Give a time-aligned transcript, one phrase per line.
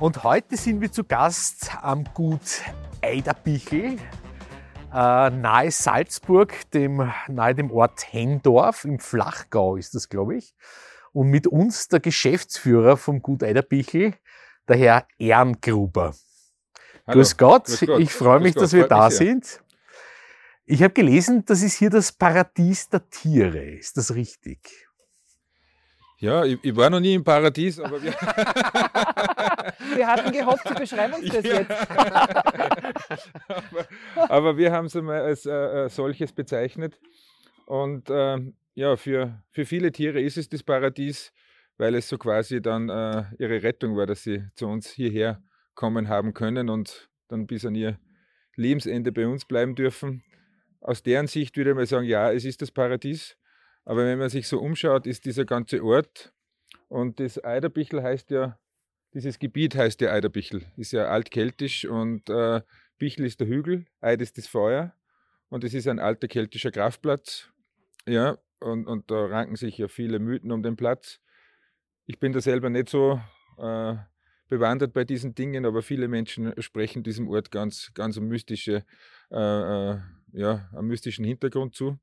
[0.00, 2.62] und heute sind wir zu Gast am Gut
[3.02, 3.98] Eiderbichl,
[4.92, 10.54] äh, nahe Salzburg, dem, nahe dem Ort Hendorf, im Flachgau ist das, glaube ich.
[11.12, 14.14] Und mit uns der Geschäftsführer vom Gut Eiderbichl,
[14.68, 16.14] der Herr Erngruber.
[17.06, 17.18] Hallo.
[17.18, 18.00] Grüß Gott, Grüß Gott.
[18.00, 18.64] ich freue mich, Gott.
[18.64, 19.62] dass wir Freut da sind.
[20.64, 23.64] Ich habe gelesen, das ist hier das Paradies der Tiere.
[23.64, 24.88] Ist das richtig?
[26.20, 28.12] Ja, ich, ich, war noch nie im Paradies, aber wir.
[29.96, 31.60] wir hatten gehofft, Sie beschreiben uns das ja.
[31.60, 31.70] jetzt.
[33.48, 33.86] aber,
[34.28, 37.00] aber, wir haben es einmal als äh, äh, solches bezeichnet.
[37.64, 38.36] Und äh,
[38.74, 41.32] ja, für, für viele Tiere ist es das Paradies,
[41.78, 45.42] weil es so quasi dann äh, ihre Rettung war, dass sie zu uns hierher
[45.74, 47.98] kommen haben können und dann bis an ihr
[48.56, 50.22] Lebensende bei uns bleiben dürfen.
[50.82, 53.38] Aus deren Sicht würde ich mal sagen, ja, es ist das Paradies.
[53.90, 56.32] Aber wenn man sich so umschaut, ist dieser ganze Ort
[56.86, 58.56] und das Eiderbichl heißt ja,
[59.14, 62.62] dieses Gebiet heißt ja Eiderbichl, ist ja altkeltisch und äh,
[62.98, 64.94] Bichl ist der Hügel, Eid ist das Feuer
[65.48, 67.50] und es ist ein alter keltischer Kraftplatz.
[68.06, 71.18] Ja, und, und da ranken sich ja viele Mythen um den Platz.
[72.06, 73.20] Ich bin da selber nicht so
[73.58, 73.96] äh,
[74.46, 78.84] bewandert bei diesen Dingen, aber viele Menschen sprechen diesem Ort ganz, ganz mystische,
[79.32, 79.98] äh, äh,
[80.30, 81.98] ja, einen mystischen Hintergrund zu.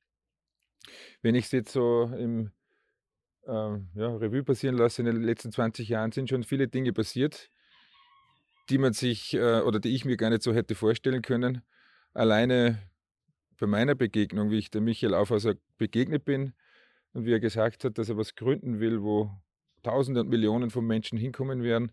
[1.22, 2.52] Wenn ich es jetzt so im
[3.46, 3.52] äh,
[3.96, 7.50] ja, Revue passieren lasse, in den letzten 20 Jahren sind schon viele Dinge passiert,
[8.70, 11.62] die man sich äh, oder die ich mir gar nicht so hätte vorstellen können.
[12.14, 12.78] Alleine
[13.60, 16.54] bei meiner Begegnung, wie ich der Michael Aufhauser begegnet bin
[17.14, 19.32] und wie er gesagt hat, dass er was gründen will, wo
[19.84, 21.92] Tausende und Millionen von Menschen hinkommen werden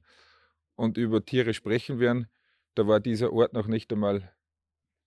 [0.75, 2.26] und über Tiere sprechen werden,
[2.75, 4.34] da war dieser Ort noch nicht einmal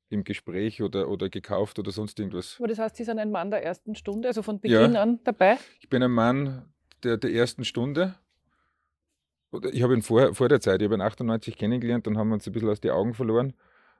[0.10, 2.56] im Gespräch oder, oder gekauft oder sonst irgendwas.
[2.60, 5.20] Aber das heißt, Sie sind ein Mann der ersten Stunde, also von Beginn ja, an
[5.24, 5.58] dabei?
[5.80, 6.66] Ich bin ein Mann
[7.04, 8.16] der, der ersten Stunde.
[9.72, 12.36] Ich habe ihn vor, vor der Zeit, ich habe ihn 98 kennengelernt, dann haben wir
[12.36, 13.54] uns ein bisschen aus den Augen verloren.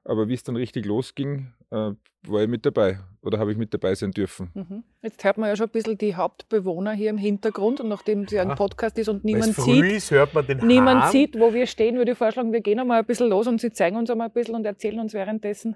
[0.04, 1.92] Aber wie es dann richtig losging, äh,
[2.28, 4.52] war ich mit dabei oder habe ich mit dabei sein dürfen.
[4.54, 4.84] Mhm.
[5.02, 8.32] Jetzt hört man ja schon ein bisschen die Hauptbewohner hier im Hintergrund und nachdem es
[8.32, 11.12] ja ein Podcast ist und niemand sieht, ist, hört man den niemand Hahn.
[11.12, 13.72] sieht, wo wir stehen, würde ich vorschlagen, wir gehen einmal ein bisschen los und Sie
[13.72, 15.76] zeigen uns einmal ein bisschen und erzählen uns währenddessen,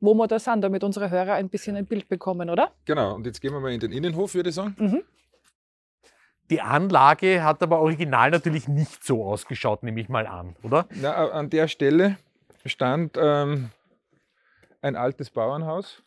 [0.00, 2.72] wo wir da sind, damit unsere Hörer ein bisschen ein Bild bekommen, oder?
[2.84, 4.74] Genau, und jetzt gehen wir mal in den Innenhof, würde ich sagen.
[4.78, 5.02] Mhm.
[6.48, 10.86] Die Anlage hat aber original natürlich nicht so ausgeschaut, nehme ich mal an, oder?
[10.90, 12.16] Na, an der Stelle
[12.64, 13.70] stand ähm,
[14.82, 16.02] ein altes Bauernhaus.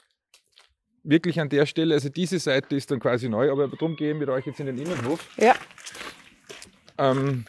[1.04, 4.28] Wirklich an der Stelle, also diese Seite ist dann quasi neu, aber darum gehen wir
[4.30, 5.30] euch jetzt in den Innenhof.
[5.38, 5.54] Ja.
[6.98, 7.46] Ähm,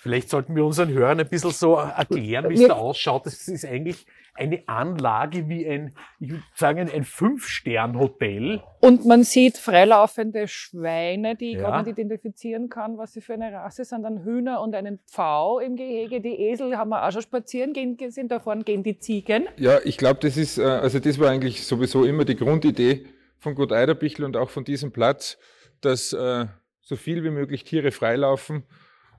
[0.00, 3.26] Vielleicht sollten wir unseren Hörern ein bisschen so erklären, wie es da ausschaut.
[3.26, 4.06] Das ist eigentlich
[4.40, 8.62] eine Anlage wie ein, ich würde sagen, ein Fünf-Stern-Hotel.
[8.80, 11.70] Und man sieht freilaufende Schweine, die ich ja.
[11.70, 14.02] gar nicht identifizieren kann, was sie für eine Rasse sind.
[14.02, 16.20] Dann Hühner und einen Pfau im Gehege.
[16.20, 18.32] Die Esel haben wir auch schon spazieren gehen sind.
[18.32, 19.48] Da vorne gehen die Ziegen.
[19.56, 23.04] Ja, ich glaube, das ist, äh, also das war eigentlich sowieso immer die Grundidee
[23.38, 25.38] von Gut Eiderbichl und auch von diesem Platz,
[25.80, 26.46] dass äh,
[26.80, 28.64] so viel wie möglich Tiere freilaufen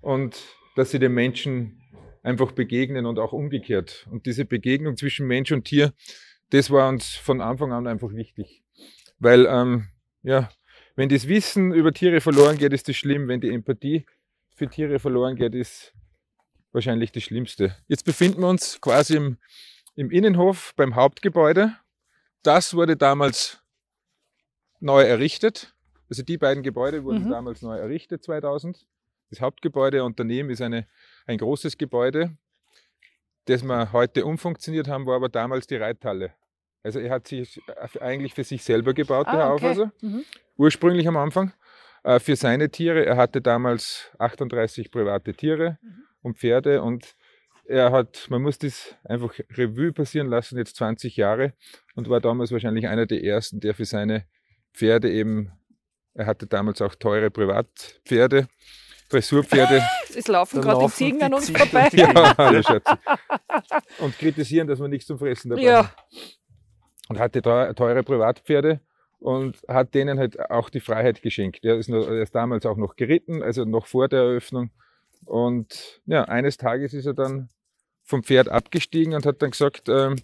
[0.02, 0.42] und
[0.76, 1.81] dass sie den Menschen
[2.24, 4.08] einfach begegnen und auch umgekehrt.
[4.12, 5.94] Und diese Begegnung zwischen Mensch und Tier,
[6.50, 8.64] das war uns von Anfang an einfach wichtig.
[9.20, 9.88] Weil, ähm,
[10.24, 10.50] ja,
[10.96, 13.28] wenn das Wissen über Tiere verloren geht, ist das schlimm.
[13.28, 14.06] Wenn die Empathie
[14.56, 15.94] für Tiere verloren geht, ist
[16.72, 17.76] wahrscheinlich das Schlimmste.
[17.88, 19.38] Jetzt befinden wir uns quasi im,
[19.96, 21.76] im Innenhof beim Hauptgebäude.
[22.44, 23.62] Das wurde damals
[24.80, 25.74] neu errichtet.
[26.10, 27.30] Also die beiden Gebäude wurden mhm.
[27.30, 28.86] damals neu errichtet, 2000.
[29.30, 30.88] Das Hauptgebäude und daneben ist eine
[31.26, 32.38] ein großes Gebäude,
[33.46, 36.34] das wir heute umfunktioniert haben, war aber damals die Reithalle.
[36.84, 37.62] Also er hat sich
[38.00, 39.54] eigentlich für sich selber gebaut, ah, der okay.
[39.54, 40.24] Aufhauser, mhm.
[40.58, 41.54] ursprünglich am Anfang,
[42.04, 43.06] äh, für seine Tiere.
[43.06, 46.04] Er hatte damals 38 private Tiere mhm.
[46.22, 47.16] und Pferde und
[47.66, 51.54] er hat, man muss das einfach Revue passieren lassen, jetzt 20 Jahre
[51.96, 54.26] und war damals wahrscheinlich einer der ersten, der für seine
[54.74, 55.52] Pferde eben,
[56.14, 58.48] er hatte damals auch teure Privatpferde,
[59.12, 59.84] Dressurpferde.
[60.14, 61.90] Es laufen gerade die Ziegen an uns Ziegen vorbei.
[61.94, 62.82] Ja.
[64.00, 65.84] Und kritisieren, dass man nichts zum Fressen dabei ja.
[65.86, 65.96] hat.
[67.08, 68.82] Und hatte teure Privatpferde
[69.20, 71.64] und hat denen halt auch die Freiheit geschenkt.
[71.64, 74.72] Er ist, noch, er ist damals auch noch geritten, also noch vor der Eröffnung.
[75.26, 77.50] Und ja, eines Tages ist er dann
[78.04, 80.16] vom Pferd abgestiegen und hat dann gesagt, äh,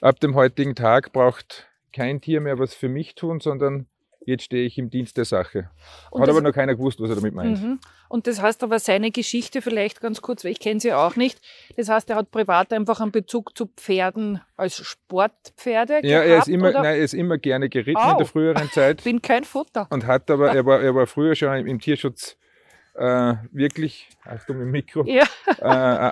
[0.00, 3.86] ab dem heutigen Tag braucht kein Tier mehr was für mich tun, sondern
[4.26, 5.70] jetzt stehe ich im Dienst der Sache.
[6.10, 7.62] Und Hat aber noch keiner gewusst, was er damit meint.
[7.62, 7.78] Mhm.
[8.08, 11.40] Und das heißt aber seine Geschichte vielleicht ganz kurz, weil ich kenne sie auch nicht.
[11.76, 16.38] Das heißt, er hat privat einfach einen Bezug zu Pferden als Sportpferde Ja, gehabt, er
[16.38, 16.82] ist immer, oder?
[16.82, 18.16] nein, er ist immer gerne geritten in Au.
[18.18, 19.86] der früheren Zeit Ich bin kein Futter.
[19.90, 22.36] und hat aber, er war, er war früher schon im, im Tierschutz
[22.94, 25.24] äh, wirklich, Achtung im Mikro, Ja.
[25.60, 25.64] äh,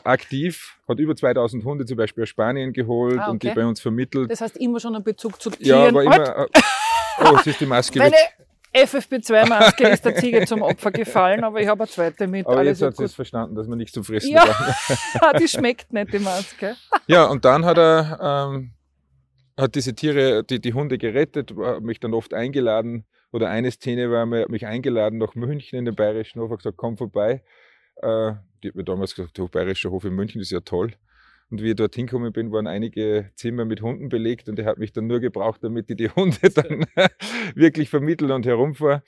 [0.09, 3.57] aktiv, hat über 2000 Hunde zum Beispiel aus Spanien geholt Ah, und die okay.
[3.61, 4.31] bei uns vermittelt.
[4.31, 5.97] Das heißt immer schon einen Bezug zu Ja, Tieren.
[5.97, 6.47] aber Halt, immer.
[7.21, 8.37] Oh, es ist die Maske meine weg.
[8.73, 12.47] FFP2-Maske ist der Ziege zum Opfer gefallen, aber ich habe eine zweite mit.
[12.47, 14.45] Aber jetzt hat sie es verstanden, dass man nichts zum Fressen Ja.
[14.45, 15.41] braucht.
[15.41, 16.77] die schmeckt nicht, die Maske.
[17.07, 18.73] Ja, und dann hat er ähm,
[19.59, 23.05] hat diese Tiere, die, die Hunde gerettet, hat mich dann oft eingeladen.
[23.33, 26.59] Oder eine Szene war, er hat mich eingeladen nach München in den Bayerischen Hof, hat
[26.59, 27.43] gesagt, komm vorbei.
[27.97, 28.33] Äh,
[28.63, 30.95] die hat mir damals gesagt, du, Bayerischer Hof in München ist ja toll.
[31.51, 34.79] Und wie ich dort hingekommen bin, waren einige Zimmer mit Hunden belegt und er hat
[34.79, 36.87] mich dann nur gebraucht, damit ich die Hunde dann
[37.55, 39.03] wirklich vermittle und herumfahre.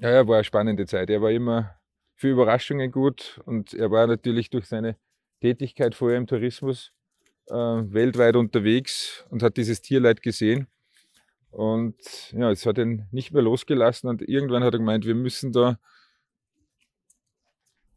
[0.00, 1.08] Ja, ja, war eine spannende Zeit.
[1.10, 1.76] Er war immer
[2.16, 4.96] für Überraschungen gut und er war natürlich durch seine
[5.40, 6.92] Tätigkeit vorher im Tourismus
[7.48, 10.66] äh, weltweit unterwegs und hat dieses Tierleid gesehen.
[11.50, 11.96] Und
[12.32, 15.78] ja, es hat ihn nicht mehr losgelassen und irgendwann hat er gemeint, wir müssen da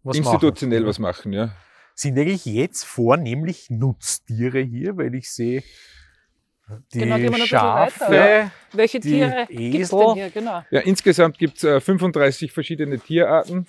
[0.04, 0.90] Was institutionell machen?
[0.90, 1.34] was machen.
[1.34, 1.56] Ja.
[1.96, 5.64] Sind eigentlich jetzt vornehmlich Nutztiere hier, weil ich sehe
[6.94, 10.00] die Genau, gehen wir noch Schafe, weiter, Welche Die Tiere Esel.
[10.00, 10.30] denn hier?
[10.30, 10.64] Genau.
[10.72, 13.68] Ja, insgesamt gibt es äh, 35 verschiedene Tierarten.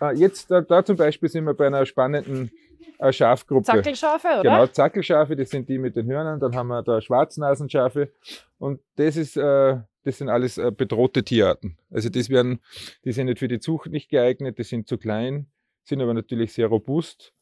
[0.00, 2.50] Äh, jetzt da, da zum Beispiel sind wir bei einer spannenden
[2.98, 3.64] äh, Schafgruppe.
[3.64, 4.42] Zackelschafe, oder?
[4.42, 6.38] Genau, Zackelschafe, das sind die mit den Hörnern.
[6.38, 8.12] Dann haben wir da Schwarznasenschafe.
[8.58, 11.78] Und das ist, äh, das sind alles äh, bedrohte Tierarten.
[11.90, 12.60] Also das werden,
[13.04, 15.46] die sind nicht für die Zucht nicht geeignet, die sind zu klein,
[15.84, 17.32] sind aber natürlich sehr robust.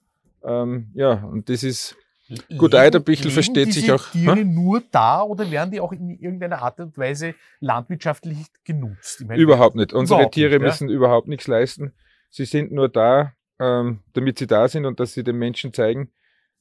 [0.47, 1.97] Ähm, ja, und das ist,
[2.29, 4.45] Gut, Leben- Eiderbichl versteht sich auch, Tiere hä?
[4.45, 9.21] nur da oder werden die auch in irgendeiner Art und Weise landwirtschaftlich genutzt?
[9.21, 9.93] Überhaupt nicht.
[9.93, 10.67] Unsere Überhaupt Tiere nicht, ja?
[10.67, 11.93] müssen überhaupt nichts leisten.
[12.31, 16.11] Sie sind nur da, ähm, damit sie da sind und dass sie den Menschen zeigen,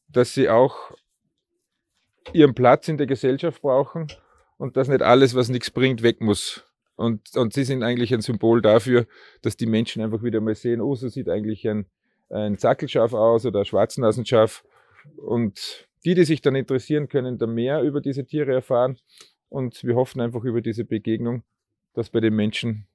[0.07, 0.91] dass sie auch
[2.33, 4.07] ihren Platz in der Gesellschaft brauchen
[4.57, 6.63] und dass nicht alles, was nichts bringt, weg muss.
[6.95, 9.05] Und, und sie sind eigentlich ein Symbol dafür,
[9.41, 11.87] dass die Menschen einfach wieder mal sehen, oh, so sieht eigentlich ein,
[12.35, 14.63] ein Zackelschaf aus oder ein Schwarznasenschaf.
[15.17, 18.97] Und die, die sich dann interessieren, können da mehr über diese Tiere erfahren.
[19.49, 21.43] Und wir hoffen einfach über diese Begegnung,
[21.93, 22.87] dass bei den Menschen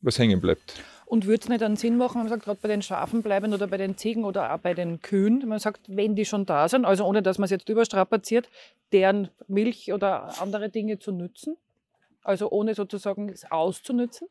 [0.00, 0.82] was hängen bleibt.
[1.06, 3.52] Und würde es nicht einen Sinn machen, wenn man sagt, gerade bei den Schafen bleiben
[3.52, 6.68] oder bei den Ziegen oder auch bei den Kühen, man sagt, wenn die schon da
[6.68, 8.48] sind, also ohne dass man es jetzt überstrapaziert,
[8.92, 11.56] deren Milch oder andere Dinge zu nützen?
[12.22, 14.28] Also ohne sozusagen es auszunützen?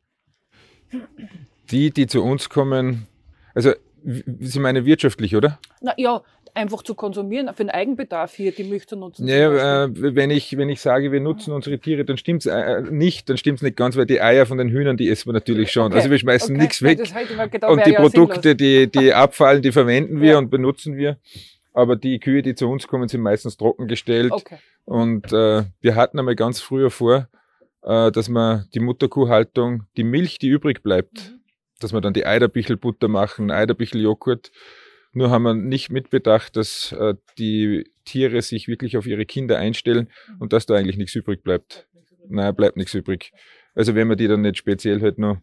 [1.72, 3.08] Die, die zu uns kommen,
[3.56, 5.60] also Sie meinen wirtschaftlich, oder?
[5.82, 6.22] Na ja,
[6.54, 9.28] einfach zu konsumieren, für den Eigenbedarf hier die Milch zu nutzen.
[9.28, 12.82] Ja, äh, wenn, ich, wenn ich sage, wir nutzen unsere Tiere, dann stimmt es äh,
[12.82, 15.34] nicht, dann stimmt es nicht ganz, weil die Eier von den Hühnern, die essen wir
[15.34, 15.88] natürlich schon.
[15.88, 16.62] Okay, Also wir schmeißen okay.
[16.64, 17.00] nichts weg.
[17.02, 20.38] ich mir gedacht, und die ja Produkte, die, die abfallen, die verwenden wir Ja.
[20.38, 21.18] und benutzen wir.
[21.74, 24.32] Aber die Kühe, die zu uns kommen, sind meistens trockengestellt.
[24.32, 24.58] Okay.
[24.86, 27.30] Und äh, wir hatten einmal ganz früher vor,
[27.82, 31.40] äh, dass man die Mutterkuhhaltung, die Milch, die übrig bleibt, Mhm.
[31.84, 34.52] Dass wir dann die Eiderbichelbutter machen, Eiderbicheljoghurt.
[35.12, 40.10] Nur haben wir nicht mitbedacht, dass äh, die Tiere sich wirklich auf ihre Kinder einstellen
[40.40, 41.88] und dass da eigentlich nichts übrig bleibt.
[42.28, 43.32] Nein, bleibt nichts übrig.
[43.76, 45.38] Also wenn man die dann nicht speziell halt noch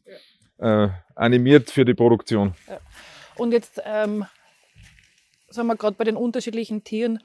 [0.59, 2.55] äh, animiert für die Produktion.
[3.37, 4.25] Und jetzt ähm,
[5.49, 7.21] sagen wir gerade bei den unterschiedlichen Tieren,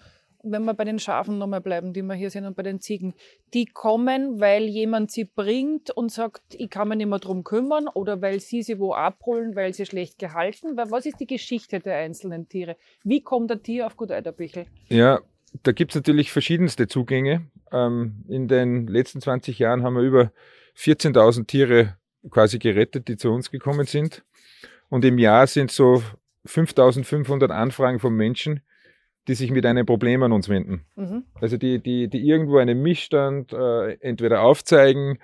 [0.46, 3.14] wenn wir bei den Schafen nochmal bleiben, die wir hier sehen, und bei den Ziegen,
[3.54, 7.88] die kommen, weil jemand sie bringt und sagt, ich kann mich nicht mehr drum kümmern
[7.88, 10.78] oder weil sie sie wo abholen, weil sie schlecht gehalten.
[10.78, 12.78] Was ist die Geschichte der einzelnen Tiere?
[13.04, 14.66] Wie kommt ein Tier auf Gut Eiderbichl?
[14.90, 15.22] Ja,
[15.64, 17.48] da gibt es natürlich verschiedenste Zugänge.
[17.72, 20.32] Ähm, in den letzten 20 Jahren haben wir über
[20.78, 21.98] 14.000 Tiere
[22.30, 24.24] quasi gerettet, die zu uns gekommen sind.
[24.90, 26.04] Und im Jahr sind so
[26.48, 28.62] 5.500 Anfragen von Menschen,
[29.28, 30.86] die sich mit einem Problem an uns wenden.
[30.96, 31.24] Mhm.
[31.42, 35.20] Also die, die, die irgendwo einen Missstand äh, entweder aufzeigen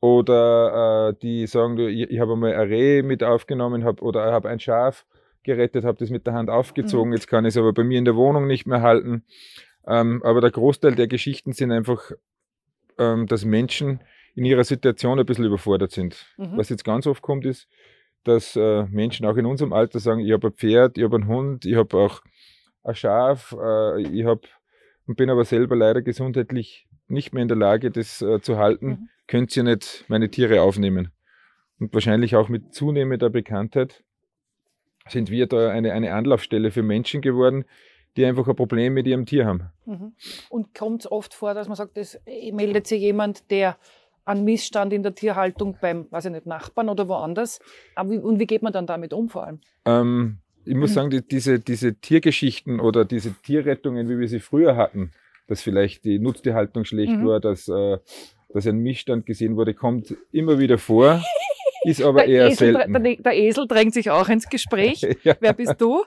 [0.00, 4.26] oder äh, die sagen, du, ich, ich habe einmal ein Reh mit aufgenommen hab, oder
[4.26, 5.06] ich habe ein Schaf
[5.44, 8.04] gerettet, habe das mit der Hand aufgezogen, jetzt kann ich es aber bei mir in
[8.04, 9.24] der Wohnung nicht mehr halten.
[9.86, 12.10] Ähm, aber der Großteil der Geschichten sind einfach,
[12.98, 14.00] ähm, dass Menschen
[14.34, 16.26] in ihrer Situation ein bisschen überfordert sind.
[16.36, 16.56] Mhm.
[16.56, 17.68] Was jetzt ganz oft kommt, ist,
[18.24, 21.28] dass äh, Menschen auch in unserem Alter sagen, ich habe ein Pferd, ich habe einen
[21.28, 22.22] Hund, ich habe auch
[22.86, 24.42] ein Schaf, äh, ich habe
[25.06, 28.86] und bin aber selber leider gesundheitlich nicht mehr in der Lage, das äh, zu halten,
[28.86, 29.08] Mhm.
[29.28, 31.12] könnt ihr nicht meine Tiere aufnehmen.
[31.78, 34.02] Und wahrscheinlich auch mit zunehmender Bekanntheit
[35.08, 37.64] sind wir da eine, eine Anlaufstelle für Menschen geworden,
[38.16, 39.70] die einfach ein Problem mit ihrem Tier haben.
[39.84, 40.14] Mhm.
[40.48, 42.18] Und kommt es oft vor, dass man sagt, es
[42.52, 43.76] meldet sich jemand, der
[44.24, 47.60] einen Missstand in der Tierhaltung beim, weiß ich nicht, Nachbarn oder woanders.
[47.94, 49.60] Aber wie, und wie geht man dann damit um vor allem?
[49.84, 50.94] Ähm, ich muss Mhm.
[50.94, 55.12] sagen, die, diese, diese Tiergeschichten oder diese Tierrettungen, wie wir sie früher hatten,
[55.46, 57.26] dass vielleicht die Nutztierhaltung schlecht Mhm.
[57.26, 57.98] war, dass, äh,
[58.52, 61.22] dass ein Missstand gesehen wurde, kommt immer wieder vor,
[61.84, 62.92] ist aber der, eher Esel, selten.
[63.02, 65.02] der, der Esel drängt sich auch ins Gespräch.
[65.22, 66.04] ja, Wer bist du?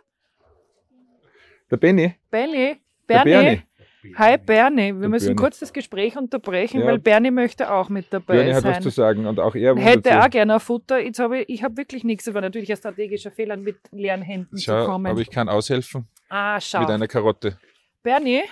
[1.72, 2.78] der Benny, Bernie?
[3.08, 3.62] der Bernie?
[4.02, 4.16] Bernie.
[4.18, 5.36] Hi Bernie, wir Der müssen Bernie.
[5.42, 6.86] kurz das Gespräch unterbrechen, Ja.
[6.88, 8.82] weil Bernie möchte auch mit dabei Bernie hat was sein.
[8.84, 11.00] zu sagen und auch er Hätte auch gerne ein Futter.
[11.00, 12.26] Jetzt habe ich, ich habe wirklich nichts.
[12.26, 14.66] Das war natürlich ein strategischer Fehler, mit leeren Händen sich.
[14.66, 15.08] zu Schau, kommen.
[15.08, 16.80] aber ich kann aushelfen ah, schau.
[16.82, 17.58] mit einer Karotte.
[18.04, 18.44] Bernie,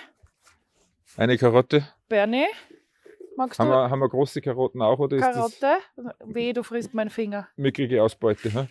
[1.16, 1.88] Eine Karotte.
[2.08, 2.46] Bernie,
[3.36, 5.76] magst Haben du wir, haben wir große Karotten auch oder ist Karotte?
[6.26, 7.48] Weh, du frisst meinen Finger.
[7.56, 8.50] das mickrige Ausbeute?
[8.50, 8.66] Hä?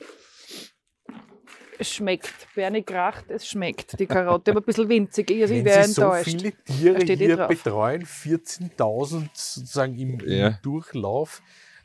[1.79, 2.34] Es schmeckt.
[2.55, 4.00] Bernie kracht, es schmeckt.
[4.00, 5.29] Die Karotte, aber ein bisschen winzig.
[5.29, 6.24] Ich, also ich Wenn wäre Sie so enttäuscht.
[6.25, 7.48] viele Tiere hier drauf.
[7.50, 10.48] betreuen, 14.000 sozusagen im, Ja.
[10.48, 11.41] im Durchlauf,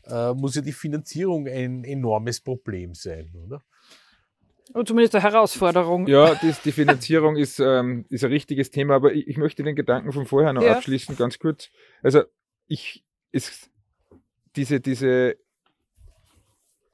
[0.07, 3.63] äh, muss ja die Finanzierung ein enormes Problem sein, oder?
[4.75, 6.07] Oder zumindest eine Herausforderung.
[6.07, 9.77] Ja, das, die Finanzierung ist, ähm, ist ein richtiges Thema, aber ich, ich möchte den
[9.77, 10.73] Gedanken von vorher noch Ja.
[10.73, 11.69] abschließen, ganz kurz.
[12.03, 12.23] Also
[12.67, 13.71] ich ist
[14.57, 15.37] diese, diese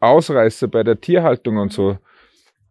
[0.00, 1.98] Ausreißer bei der Tierhaltung und so,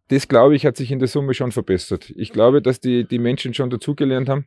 [0.09, 2.11] das glaube ich, hat sich in der Summe schon verbessert.
[2.15, 4.45] Ich glaube, dass die, die Menschen schon dazugelernt haben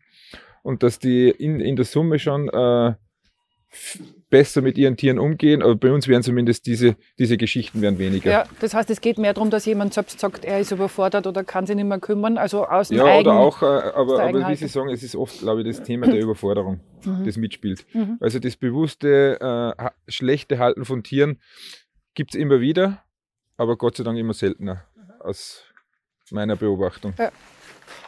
[0.62, 2.94] und dass die in, in der Summe schon äh,
[4.30, 5.62] besser mit ihren Tieren umgehen.
[5.62, 8.30] Aber bei uns werden zumindest diese, diese Geschichten werden weniger.
[8.30, 11.44] Ja, das heißt, es geht mehr darum, dass jemand selbst sagt, er ist überfordert oder
[11.44, 12.36] kann sich nicht mehr kümmern.
[12.38, 13.20] Also aus Ja, Eigen.
[13.28, 14.56] oder auch, äh, aber, aber wie.
[14.56, 17.24] Sie sagen, es ist oft, glaube ich, das Thema der Überforderung, Mhm.
[17.24, 17.86] das mitspielt.
[17.94, 18.16] Mhm.
[18.20, 21.38] Also das bewusste, äh, schlechte Halten von Tieren
[22.14, 23.02] gibt es immer wieder,
[23.56, 24.84] aber Gott sei Dank immer seltener,
[25.20, 25.64] aus
[26.30, 27.14] meiner Beobachtung.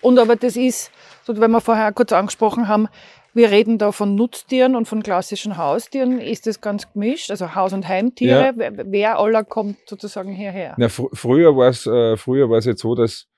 [0.01, 0.91] Und aber das ist,
[1.25, 2.89] so, wenn wir vorher kurz angesprochen haben,
[3.35, 6.21] wir reden da von Nutztieren und von klassischen Haustieren.
[6.21, 7.31] Ist das ganz gemischt?
[7.31, 8.47] Also Haus- und Heimtiere?
[8.47, 8.53] Ja.
[8.55, 10.75] Wer, wer aller kommt sozusagen hierher?
[10.77, 13.29] Na, fr früher war es äh, früher war's jetzt so, dass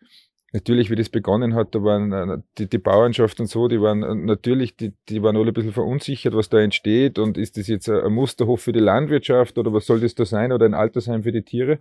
[0.52, 4.02] natürlich, wie das begonnen hat, da waren äh, die, die Bauernschaft und so, die waren
[4.02, 7.68] äh, natürlich, die, die waren alle ein bisschen verunsichert, was da entsteht und ist das
[7.68, 10.74] jetzt ein ein Musterhof für die Landwirtschaft oder was soll das da sein oder ein
[10.74, 11.78] Altersheim für die Tiere?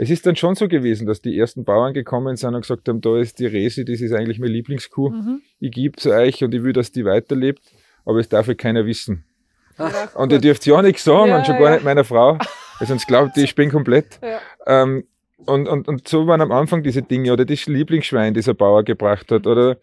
[0.00, 3.00] Es ist dann schon so gewesen, dass die ersten Bauern gekommen sind und gesagt haben,
[3.00, 5.42] da ist die Resi, das ist eigentlich meine Lieblingskuh, Mhm.
[5.60, 7.60] ich gebe zu euch und ich will, dass die weiterlebt,
[8.04, 9.24] aber es darf ja keiner wissen.
[9.76, 11.60] Ja, Und ihr dürft ja auch nichts sagen Ja, und schon ja.
[11.60, 12.38] gar nicht meiner Frau,
[12.78, 14.18] weil sonst glaubt die, ich bin komplett.
[14.22, 14.40] Ja.
[14.66, 15.04] Ähm,
[15.46, 18.82] und, und, und so waren am Anfang diese Dinge oder das Lieblingsschwein, das ein Bauer
[18.84, 19.46] gebracht hat.
[19.46, 19.78] Oder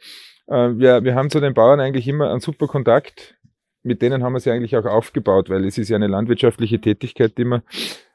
[0.47, 3.35] äh, wir, wir haben zu den Bauern eigentlich immer einen super Kontakt.
[3.83, 7.37] Mit denen haben wir sie eigentlich auch aufgebaut, weil es ist ja eine landwirtschaftliche Tätigkeit,
[7.37, 7.63] die wir,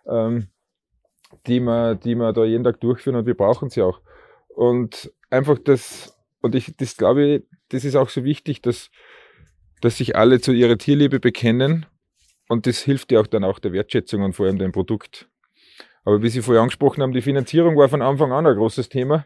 [0.07, 0.49] ähm,
[1.47, 4.01] die wir, die wir da jeden Tag durchführen und wir brauchen sie auch.
[4.49, 8.91] Und einfach das, und ich, das glaube das ist auch so wichtig, dass,
[9.81, 11.87] dass sich alle zu ihrer Tierliebe bekennen
[12.49, 15.29] und das hilft ja auch dann auch der Wertschätzung und vor allem dem Produkt.
[16.05, 19.25] Aber wie Sie vorher angesprochen haben, die Finanzierung war von Anfang an ein großes Thema.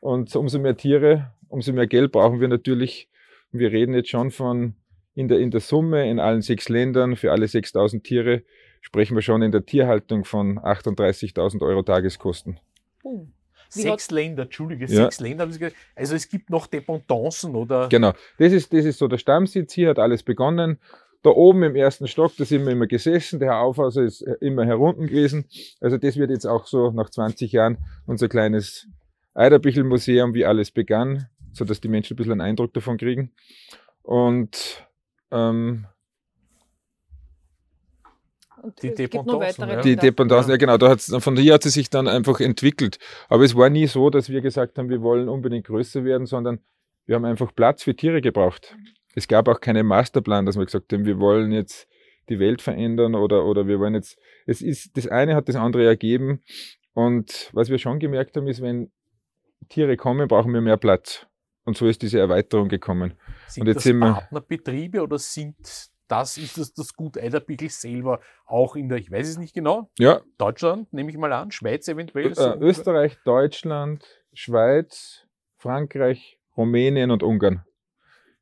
[0.00, 3.08] Und umso mehr Tiere, umso mehr Geld brauchen wir natürlich.
[3.52, 4.74] Wir reden jetzt schon von
[5.14, 8.42] in der, in der Summe in allen sechs Ländern für alle 6000 Tiere
[8.86, 12.60] sprechen wir schon in der Tierhaltung von 38.000 Euro Tageskosten.
[13.02, 13.26] Oh.
[13.74, 15.04] Wie Sechs Länder, Entschuldige, Ja.
[15.06, 15.74] sechs Länder haben Sie gesagt.
[15.96, 19.72] Also es gibt noch Dependancen oder Genau, das ist, das ist so der Stammsitz.
[19.72, 20.78] Hier hat alles begonnen.
[21.22, 23.40] Da oben im ersten Stock, da sind wir immer gesessen.
[23.40, 25.46] Der Herr Aufhauser ist immer herunten gewesen.
[25.80, 28.86] Also das wird jetzt auch so nach 20 Jahren unser kleines
[29.34, 33.32] Eiderbichl-Museum, wie alles begann, sodass die Menschen ein bisschen einen Eindruck davon kriegen.
[34.02, 34.86] Und
[35.32, 35.86] ähm,
[38.66, 39.80] Und Die es Dependancen, ja.
[39.80, 40.02] die Länder.
[40.02, 40.54] Dependance, Ja.
[40.54, 42.98] ja genau, da hat's, von hier hat sie sich dann einfach entwickelt.
[43.28, 46.60] Aber es war nie so, dass wir gesagt haben, wir wollen unbedingt größer werden, sondern
[47.06, 48.76] wir haben einfach Platz für Tiere gebraucht.
[49.14, 51.88] Es gab auch keinen Masterplan, dass wir gesagt haben, wir wollen jetzt
[52.28, 55.86] die Welt verändern oder, oder wir wollen jetzt, es ist, das eine hat das andere
[55.86, 56.42] ergeben.
[56.92, 58.90] Und was wir schon gemerkt haben, ist, wenn
[59.68, 61.26] Tiere kommen, brauchen wir mehr Platz.
[61.64, 63.14] Und so ist diese Erweiterung gekommen.
[63.48, 65.56] sind Und jetzt das sind wir- Partnerbetriebe oder sind
[66.08, 69.90] das, ist das das Gut Eiderbichl selber auch in der, ich weiß es nicht genau,
[69.98, 72.32] Ja, Deutschland, nehme ich mal an, Schweiz eventuell?
[72.36, 72.58] Ö- äh?
[72.60, 77.64] Österreich, Deutschland, Schweiz, Frankreich, Rumänien und Ungarn.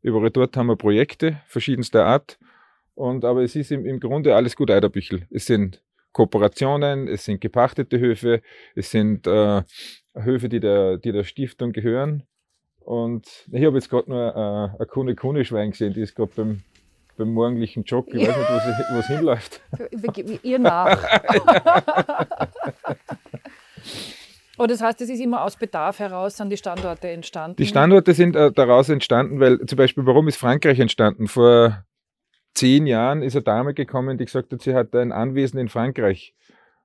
[0.02, 2.38] Überall dort haben wir Projekte verschiedenster Art.
[2.94, 5.26] Und, aber es ist im, im Grunde alles gut Eiderbüchel.
[5.30, 8.40] Es sind Kooperationen, es sind gepachtete Höfe,
[8.76, 9.62] es sind äh,
[10.14, 12.22] Höfe, die der, die der Stiftung gehören.
[12.78, 16.62] Und ich habe jetzt gerade nur äh, ein Kune-Kune-Schwein gesehen, die ist gerade beim,
[17.16, 18.08] beim morgendlichen Jog.
[18.08, 19.60] Ich weiß nicht, wo sie hinläuft.
[19.90, 21.02] Wir geben Ihr nach.
[24.56, 27.56] Aber das heißt, es ist immer aus Bedarf heraus, sind die Standorte entstanden.
[27.56, 31.26] Die Standorte sind äh, daraus entstanden, weil zum Beispiel, warum ist Frankreich entstanden?
[31.26, 31.84] Vor
[32.54, 36.34] zehn Jahren ist eine Dame gekommen, die gesagt hat, sie hat ein Anwesen in Frankreich.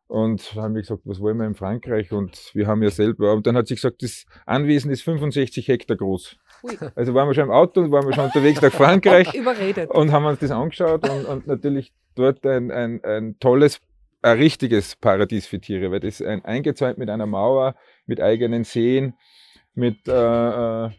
[0.07, 2.11] Und da haben wir gesagt, was wollen wir in Frankreich?
[2.11, 3.33] Und wir haben ja selber.
[3.33, 6.35] Und dann hat sie gesagt, das Anwesen ist 65 Hektar groß.
[6.63, 6.77] Ui.
[6.95, 9.89] Also waren wir schon im Auto und waren wir schon unterwegs nach Frankreich Überredet.
[9.91, 13.79] und haben uns das angeschaut und, und natürlich dort ein, ein, ein tolles,
[14.21, 17.75] ein richtiges Paradies für Tiere, weil das ist ein, eingezäunt mit einer Mauer,
[18.05, 19.13] mit eigenen Seen,
[19.73, 20.89] mit, äh, äh,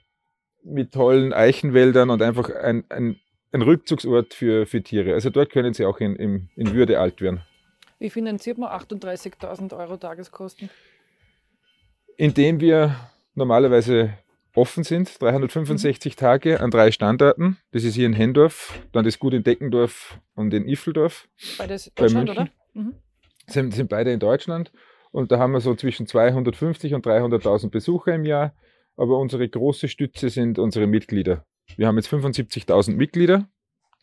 [0.65, 3.17] mit tollen Eichenwäldern und einfach ein, ein,
[3.53, 5.15] ein Rückzugsort für, für Tiere.
[5.15, 7.43] Also dort können sie auch in, in, in Würde alt werden.
[7.99, 10.71] Wie finanziert man 38.000 Euro Tageskosten?
[12.17, 12.97] Indem wir
[13.35, 14.15] normalerweise
[14.55, 17.59] offen sind, 365 Tage an drei Standorten.
[17.73, 21.29] Das ist hier in Hendorf, dann das Gut in Deckendorf und in Iffeldorf.
[21.59, 22.43] Beides Bei Deutschland, München?
[22.43, 22.51] oder?
[22.75, 22.95] Mhm.
[23.47, 24.73] sind, sind beide in Deutschland
[25.13, 28.55] und da haben wir so zwischen 250 und 300.000 Besucher im Jahr.
[28.97, 31.47] Aber unsere große Stütze sind unsere Mitglieder.
[31.77, 33.49] Wir haben jetzt 75.000 Mitglieder,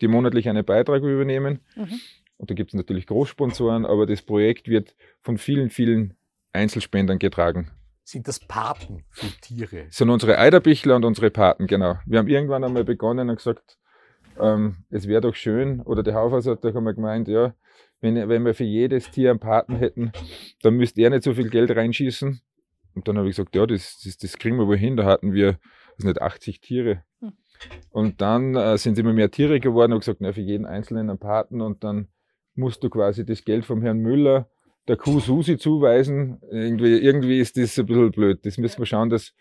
[0.01, 1.59] die monatlich einen Beitrag übernehmen.
[1.75, 1.99] Mhm.
[2.37, 6.15] Und da gibt es natürlich Großsponsoren, aber das Projekt wird von vielen, vielen
[6.53, 7.71] Einzelspendern getragen.
[8.07, 9.83] Sind das Paten für Tiere?
[9.87, 11.95] Das sind unsere Eiderbichler und unsere Paten, genau.
[12.05, 13.77] Wir haben irgendwann einmal begonnen und gesagt,
[14.39, 17.53] ähm, es wäre doch schön, oder der Haufhaus hat doch einmal gemeint, ja,
[17.99, 20.13] wenn, wenn wir für jedes Tier einen Paten hätten,
[20.61, 22.39] dann müsste er nicht so viel Geld reinschießen.
[22.95, 24.95] Und dann habe ich gesagt, ja, das, das, das kriegen wir wohl hin.
[24.95, 25.59] Da hatten wir,
[25.97, 27.03] das nicht 80 Tiere.
[27.19, 27.33] Hm.
[27.89, 31.19] Und dann äh, sind immer mehr Tiere geworden und gesagt, na, für jeden Einzelnen einen
[31.19, 31.59] Paten.
[31.59, 32.07] Und dann
[32.55, 34.49] musst du quasi das Geld vom Herrn Müller
[34.87, 36.39] der Kuh Susi zuweisen.
[36.49, 38.45] Irgendwie, irgendwie ist das ein bisschen blöd.
[38.45, 39.33] Das müssen wir schauen, dass.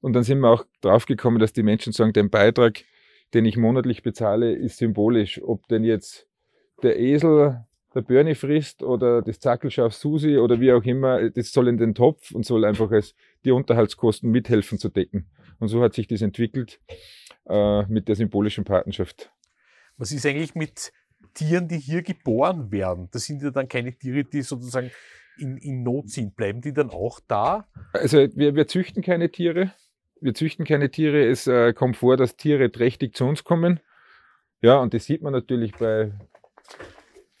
[0.00, 2.84] Und dann sind wir auch draufgekommen, dass die Menschen sagen, der Beitrag,
[3.34, 5.40] den ich monatlich bezahle, ist symbolisch.
[5.42, 6.26] Ob denn jetzt
[6.82, 7.64] der Esel
[7.94, 11.94] der Börni frisst oder das Zackelschaf Susi oder wie auch immer, das soll in den
[11.94, 13.14] Topf und soll einfach als
[13.44, 15.28] die Unterhaltskosten mithelfen zu decken.
[15.58, 16.80] Und so hat sich das entwickelt
[17.48, 19.32] äh, mit der symbolischen Patenschaft.
[19.96, 20.92] Was ist eigentlich mit
[21.34, 23.08] Tieren, die hier geboren werden?
[23.12, 24.90] Das sind ja dann keine Tiere, die sozusagen
[25.38, 26.36] in, in Not sind.
[26.36, 27.66] Bleiben die dann auch da?
[27.92, 29.72] Also wir, wir züchten keine Tiere.
[30.20, 31.24] Wir züchten keine Tiere.
[31.26, 33.80] Es äh, kommt vor, dass Tiere trächtig zu uns kommen.
[34.60, 36.12] Ja, und das sieht man natürlich bei.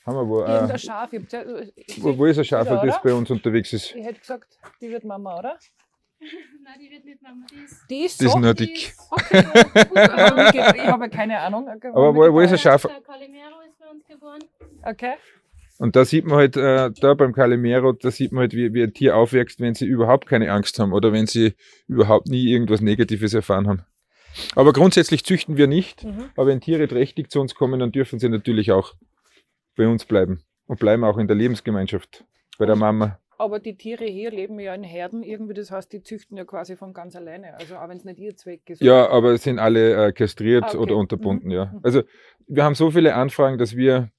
[0.06, 1.12] Haben wir wo, äh, der Schaf.
[1.12, 1.44] Ich, ja-
[1.76, 3.94] ich, wo, wo ist ein Schaf, Wieder, das bei uns unterwegs ist?
[3.94, 5.58] ich hätte gesagt, die wird Mama, oder?
[6.20, 7.84] Nein, die wird nicht Mama, die ist.
[7.90, 8.38] Die ist Die ist so.
[8.38, 8.76] nur die dick.
[8.88, 9.44] ist- Okay.
[10.76, 11.68] Ich habe keine Ahnung.
[11.68, 12.82] Aber wo, wo ist ein Schaf?
[12.82, 13.59] Der Calimero
[13.90, 14.40] uns geboren.
[14.82, 15.14] Okay.
[15.78, 18.82] Und da sieht man halt, äh, da beim Calimero, da sieht man halt, wie, wie
[18.82, 21.54] ein Tier aufwächst, wenn sie überhaupt keine Angst haben oder wenn sie
[21.88, 23.82] überhaupt nie irgendwas Negatives erfahren haben.
[24.54, 26.04] Aber grundsätzlich züchten wir nicht.
[26.04, 26.30] Mhm.
[26.36, 28.94] Aber wenn Tiere trächtig zu uns kommen, dann dürfen sie natürlich auch
[29.76, 32.24] bei uns bleiben und bleiben auch in der Lebensgemeinschaft
[32.58, 33.18] bei der Mama.
[33.40, 36.76] Aber die Tiere hier leben ja in Herden irgendwie, das heißt, die züchten ja quasi
[36.76, 37.54] von ganz alleine.
[37.54, 38.82] Also auch wenn es nicht ihr Zweck ist.
[38.82, 40.76] Ja, aber es sind alle äh, kastriert Ah, okay.
[40.78, 41.54] oder unterbunden, Mhm.
[41.54, 41.64] ja.
[41.66, 41.80] Mhm.
[41.82, 42.02] Also
[42.46, 44.10] wir haben so viele Anfragen, dass wir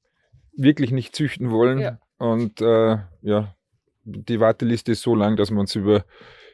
[0.58, 1.80] wirklich nicht züchten wollen.
[1.80, 2.00] Ja.
[2.18, 3.56] Und äh, ja,
[4.04, 6.04] die Warteliste ist so lang, dass wir uns über,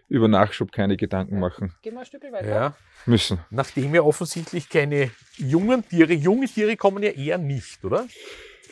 [0.09, 1.39] über Nachschub keine Gedanken Ja.
[1.39, 2.47] machen Gehen wir ein Stück weiter.
[2.49, 2.75] Ja.
[3.05, 3.39] müssen.
[3.49, 8.05] Nachdem ja offensichtlich keine jungen Tiere, junge Tiere kommen ja eher nicht, oder?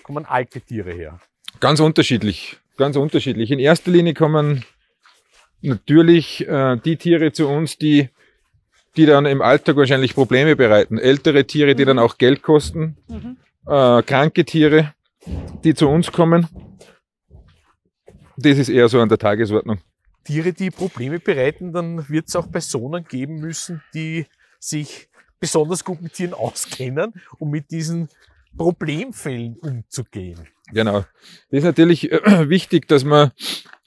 [0.03, 1.19] Kommen alte Tiere her.
[1.61, 3.51] Ganz unterschiedlich, ganz unterschiedlich.
[3.51, 4.63] In erster Linie kommen
[5.61, 8.09] natürlich äh, die Tiere zu uns, die,
[8.97, 10.97] die dann im Alltag wahrscheinlich Probleme bereiten.
[10.97, 11.87] Ältere Tiere, die Mhm.
[11.87, 13.37] dann auch Geld kosten, Mhm.
[13.67, 14.93] äh, kranke Tiere,
[15.63, 16.47] die zu uns kommen.
[18.37, 19.79] Das ist eher so an der Tagesordnung.
[20.23, 24.25] Tiere, die Probleme bereiten, dann wird es auch Personen geben müssen, die
[24.59, 25.07] sich
[25.39, 28.09] besonders gut mit Tieren auskennen, um mit diesen
[28.57, 30.39] Problemfällen umzugehen.
[30.71, 31.01] Genau.
[31.49, 33.31] Das ist natürlich äh, wichtig, dass man,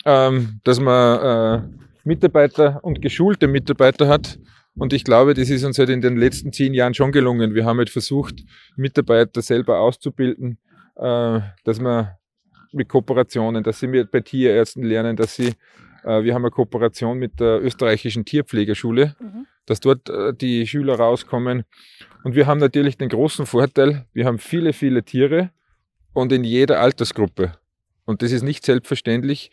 [0.04, 1.68] ähm, dass man äh,
[2.04, 4.38] Mitarbeiter und geschulte Mitarbeiter hat.
[4.76, 7.54] Und ich glaube, das ist uns halt in den letzten zehn Jahren schon gelungen.
[7.54, 8.36] Wir haben halt versucht,
[8.76, 10.58] Mitarbeiter selber auszubilden,
[10.96, 12.12] äh, dass man
[12.72, 15.54] mit Kooperationen, dass sie mit bei Tierärzten lernen, dass sie,
[16.04, 19.46] äh, wir haben eine Kooperation mit der österreichischen Tierpflegerschule, Mhm.
[19.66, 21.64] dass dort äh, die Schüler rauskommen.
[22.24, 25.50] Und wir haben natürlich den großen Vorteil, wir haben viele, viele Tiere
[26.12, 27.52] und in jeder Altersgruppe.
[28.04, 29.50] Und das ist nicht selbstverständlich,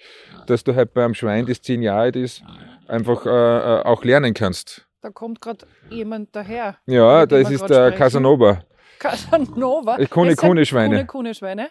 [0.47, 2.41] dass du halt beim Schwein, das zehn Jahre alt ist,
[2.87, 4.87] einfach äh, äh, auch lernen kannst.
[5.01, 6.77] Da kommt gerade jemand daher.
[6.85, 7.97] Ja, das ist der sprechen.
[7.97, 8.63] Casanova.
[8.97, 9.97] Casanova.
[10.09, 11.69] Kone- Kone-Schweine.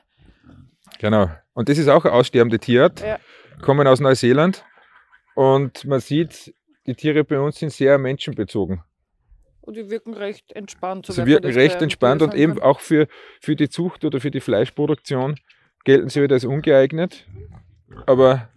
[1.01, 1.31] Genau.
[1.55, 3.01] Und das ist auch eine aussterbende Tierart.
[3.01, 3.19] Ja.
[3.63, 4.65] Kommen aus Neuseeland.
[5.35, 6.55] Und man sieht,
[6.87, 8.83] die Tiere bei uns sind sehr menschenbezogen.
[9.65, 11.07] Und die wirken recht entspannt.
[11.07, 13.07] Sie soweit man wirken recht entspannt und eben auch für,
[13.41, 15.37] für die Zucht oder für die Fleischproduktion
[15.85, 17.27] gelten sie wieder als ungeeignet.
[18.07, 18.49] Aber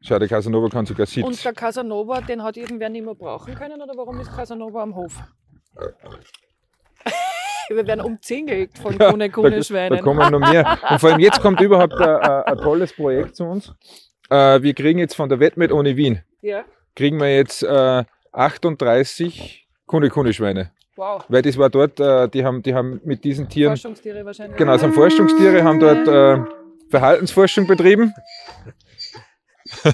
[0.00, 1.42] Schau, der Casanova kann sogar Und sitzen.
[1.42, 5.12] der Casanova, den hat irgendwer nicht mehr brauchen können oder warum ist Casanova am Hof?
[7.68, 10.00] Wir werden umzingelt von Ja, Kune Da, Kune da Schweinen.
[10.00, 10.78] kommen noch mehr.
[10.90, 13.74] Und vor allem jetzt kommt überhaupt ein, ein, ein tolles Projekt zu uns.
[14.30, 16.64] Äh, wir kriegen jetzt von der Wettmet ohne Wien, Ja,
[16.96, 20.70] kriegen wir jetzt äh, 38 Kunde-Kunde-Schweine.
[20.94, 21.24] wow.
[21.28, 24.56] Weil das war dort, äh, die, haben, die haben mit diesen Tieren, Forschungstiere wahrscheinlich.
[24.56, 26.38] genau, es sind Forschungstiere, haben dort äh,
[26.88, 28.14] Verhaltensforschung betrieben.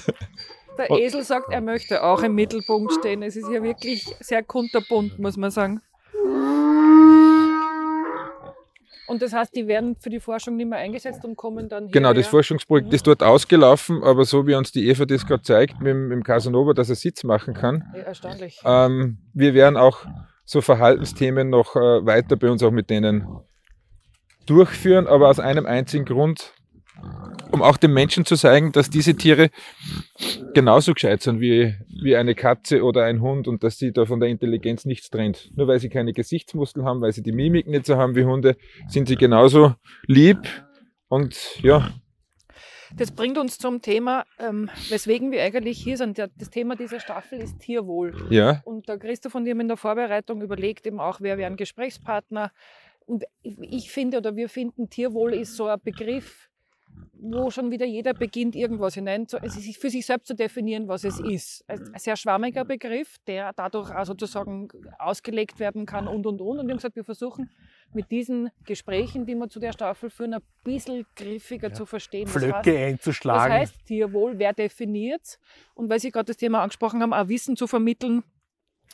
[0.76, 0.90] Der.
[0.90, 3.22] Esel sagt, er möchte auch im Mittelpunkt stehen.
[3.22, 5.80] Es ist ja wirklich sehr kunterbunt, muss man sagen.
[9.06, 12.12] Und das heißt, die werden für die Forschung nicht mehr eingesetzt und kommen dann Genau,
[12.14, 12.26] das.
[12.26, 16.08] Forschungsprojekt ist dort ausgelaufen, aber so wie uns die Eva das gerade zeigt, mit, dem-
[16.08, 17.84] mit dem Casanova, dass er Sitz machen kann.
[17.94, 18.60] Ja, Erstaunlich.
[18.64, 20.06] Ähm, wir werden auch
[20.46, 23.26] so Verhaltensthemen noch äh, weiter bei uns auch mit denen
[24.46, 26.53] durchführen, aber aus einem einzigen Grund,
[27.50, 29.50] um auch den Menschen zu zeigen, dass diese Tiere
[30.54, 34.20] genauso gescheit sind wie, wie eine Katze oder ein Hund und dass sie da von
[34.20, 35.50] der Intelligenz nichts trennt.
[35.56, 38.56] Nur weil sie keine Gesichtsmuskeln haben, weil sie die Mimik nicht so haben wie Hunde,
[38.88, 39.74] sind sie genauso
[40.06, 40.38] lieb
[41.08, 41.90] und ja,
[42.96, 46.18] Das bringt uns zum Thema, ähm, weswegen wir eigentlich hier sind.
[46.18, 48.14] Das Thema dieser Staffel ist Tierwohl.
[48.30, 51.50] ja, Und der Christoph und ich haben in der Vorbereitung überlegt, eben auch, wer wäre
[51.50, 52.52] ein Gesprächspartner.
[53.06, 56.48] Und ich finde oder wir finden, Tierwohl ist so ein Begriff,
[57.12, 60.88] wo schon wieder jeder beginnt, irgendwas hinein zu, es ist für sich selbst zu definieren,
[60.88, 61.64] was es ist.
[61.68, 66.58] Ein ein sehr schwammiger Begriff, der dadurch auch sozusagen ausgelegt werden kann und und und.
[66.58, 67.50] Und wir haben gesagt, wir versuchen
[67.94, 72.26] mit diesen Gesprächen, die wir zu der Staffel führen, ein bisschen griffiger zu verstehen.
[72.26, 73.42] Was heißt- Flöcke einzuschlagen.
[73.52, 74.38] was heißt Tierwohl?
[74.38, 75.38] Wer definiert
[75.74, 78.22] Und weil Sie gerade das Thema angesprochen haben, auch Wissen zu vermitteln,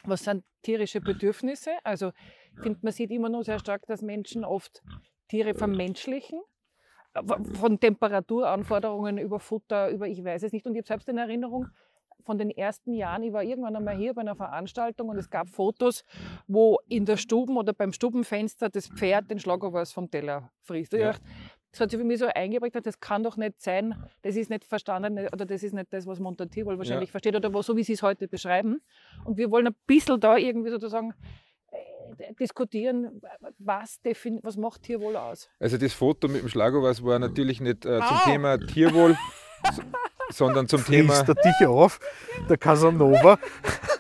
[0.05, 1.71] was sind tierische Bedürfnisse?
[1.85, 2.13] Also
[2.55, 4.83] ich finde, man sieht immer noch sehr stark, dass Menschen oft
[5.29, 6.41] Tiere vermenschlichen.
[7.55, 10.67] Von Temperaturanforderungen über Futter, über ich weiß es nicht.
[10.67, 11.67] Und ich habe selbst in Erinnerung,
[12.23, 15.49] von den ersten Jahren, ich war irgendwann einmal hier bei einer Veranstaltung und es gab
[15.49, 16.05] Fotos,
[16.47, 20.93] wo in der Stuben oder beim Stubenfenster das Pferd den Schlagobers vom Teller frisst.
[20.93, 21.13] Ja.
[21.13, 21.25] dachte,
[21.73, 24.65] das hat sich für mich so eingeprägt, das kann doch nicht sein, das ist nicht
[24.65, 26.19] verstanden oder das ist nicht das, was
[26.51, 27.13] Tierwohl wahrscheinlich Ja.
[27.13, 28.81] versteht oder so wie Sie es heute beschreiben.
[29.25, 31.15] Und wir wollen ein bisschen da irgendwie sozusagen
[32.39, 33.21] diskutieren,
[33.59, 34.01] was,
[34.43, 35.49] was macht Tierwohl aus?
[35.59, 38.25] Also das Foto mit dem Schlagobers war natürlich nicht äh, zum Au!
[38.25, 39.17] Thema Tierwohl,
[39.73, 39.83] so,
[40.31, 41.99] sondern zum Thema, Frisst er dich auf,
[42.49, 43.39] der Casanova.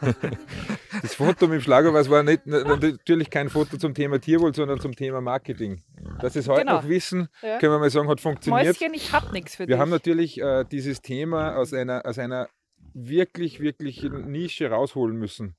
[1.03, 4.94] das Foto mit dem Schlagobers war nicht, natürlich kein Foto zum Thema Tierwohl, sondern zum
[4.94, 5.83] Thema Marketing.
[6.20, 6.77] Dass es heute Genau.
[6.77, 7.59] noch wissen, Ja.
[7.59, 8.81] können wir mal sagen, hat funktioniert.
[8.81, 9.79] Mäuschen, ich hab nichts für Wir dich.
[9.79, 12.49] haben natürlich äh, dieses Thema aus einer, aus einer
[12.94, 15.57] wirklich, wirklich Nische rausholen müssen.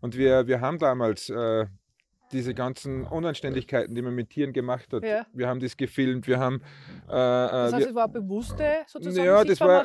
[0.00, 1.66] Und wir, wir haben damals äh,
[2.32, 5.26] diese ganzen Unanständigkeiten, die man mit Tieren gemacht hat, Ja.
[5.32, 6.56] wir haben das gefilmt, wir haben...
[7.06, 9.84] Äh, das äh, heißt, wir, es war bewusste sozusagen Ja, das war-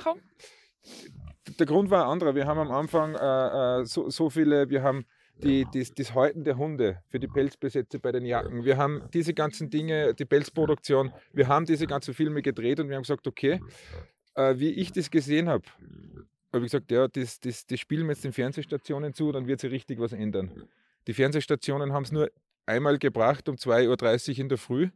[1.59, 2.35] der Grund war ein anderer.
[2.35, 5.05] Wir haben am Anfang äh, äh, so, so viele, wir haben
[5.43, 8.65] die, das, das Häuten der Hunde für die Pelzbesätze bei den Jacken.
[8.65, 12.95] Wir haben diese ganzen Dinge, die Pelzproduktion, wir haben diese ganzen Filme gedreht und wir
[12.95, 13.61] haben gesagt, okay,
[14.35, 15.63] äh, wie ich das gesehen habe,
[16.53, 19.59] habe ich gesagt, ja, das, das, das spielen wir jetzt den Fernsehstationen zu, dann wird
[19.61, 20.67] sich richtig was ändern.
[21.07, 22.29] Die Fernsehstationen haben es nur
[22.65, 24.89] einmal gebracht um 2.30 Uhr in der Früh.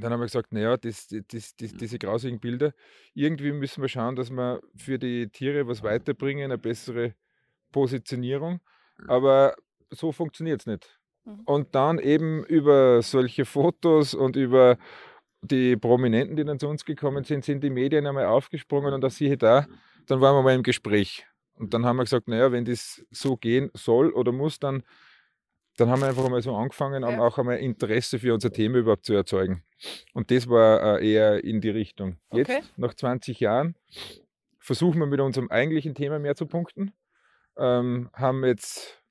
[0.00, 2.72] Dann haben wir gesagt, naja, das, das, das, diese grausigen Bilder,
[3.14, 7.14] irgendwie müssen wir schauen, dass wir für die Tiere was weiterbringen, eine bessere
[7.72, 8.60] Positionierung.
[9.08, 9.54] Aber
[9.90, 11.00] so funktioniert es nicht.
[11.24, 11.40] Mhm.
[11.44, 14.76] Und dann eben über solche Fotos und über
[15.42, 19.10] die Prominenten, die dann zu uns gekommen sind, sind die Medien einmal aufgesprungen und da
[19.10, 19.66] siehe da,
[20.06, 21.26] dann waren wir mal im Gespräch.
[21.56, 24.82] Und dann haben wir gesagt, naja, wenn das so gehen soll oder muss, dann,
[25.76, 27.20] dann haben wir einfach mal so angefangen, um Ja.
[27.20, 29.62] auch einmal Interesse für unser Thema überhaupt zu erzeugen.
[30.14, 32.18] Und das war äh, eher in die Richtung.
[32.32, 32.62] Jetzt, Okay.
[32.76, 33.74] nach 20 Jahren,
[34.58, 36.92] versuchen wir mit unserem eigentlichen Thema mehr zu punkten.
[37.56, 39.02] Ähm, haben jetzt,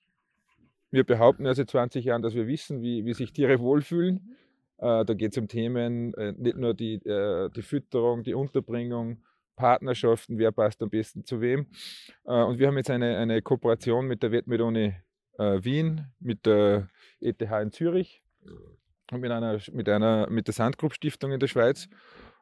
[0.92, 4.36] wir behaupten ja seit 20 Jahren, dass wir wissen, wie, wie sich Tiere wohlfühlen.
[4.78, 9.24] Äh, da geht es um Themen, äh, nicht nur die, äh, die Fütterung, die Unterbringung,
[9.56, 11.68] Partnerschaften, wer passt am besten zu wem.
[12.26, 14.96] Äh, und wir haben jetzt eine, eine Kooperation mit der Wettmet-Uni
[15.38, 16.90] äh, Wien, mit der
[17.20, 18.22] ETH in Zürich
[19.12, 21.88] und mit, einer, mit, einer, mit der Sandgrupp Stiftung in der Schweiz.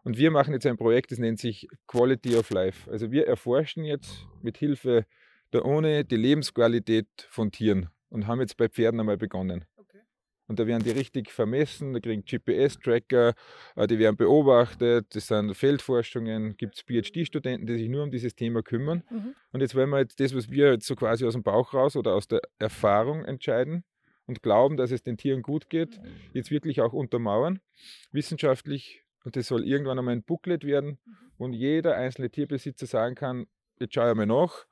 [0.03, 2.91] Und wir machen jetzt ein Projekt, das nennt sich Quality of Life.
[2.91, 5.05] Also wir erforschen jetzt mit Hilfe
[5.53, 9.65] der Uni die Lebensqualität von Tieren und haben jetzt bei Pferden einmal begonnen.
[10.47, 13.33] Und da werden die richtig vermessen, da kriegen GPS-Tracker,
[13.75, 18.35] äh, die werden beobachtet, das sind Feldforschungen, gibt es PhD-Studenten, die sich nur um dieses
[18.35, 19.03] Thema kümmern.
[19.09, 19.35] Mhm.
[19.51, 21.95] Und jetzt wollen wir jetzt das, was wir jetzt so quasi aus dem Bauch raus
[21.95, 23.83] oder aus der Erfahrung entscheiden
[24.25, 25.99] und glauben, dass es den Tieren gut geht,
[26.33, 27.59] jetzt wirklich auch untermauern,
[28.11, 30.99] wissenschaftlich Und das soll irgendwann einmal ein Booklet werden,
[31.37, 33.47] wo jeder einzelne Tierbesitzer sagen kann,
[33.79, 34.65] jetzt schaue ich mal nach.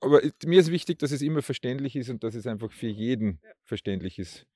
[0.00, 3.40] Aber mir ist wichtig, dass es immer verständlich ist und dass es einfach für jeden
[3.64, 4.46] verständlich ist.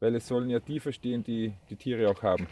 [0.00, 2.46] Weil es sollen ja die verstehen, die die Tiere auch haben.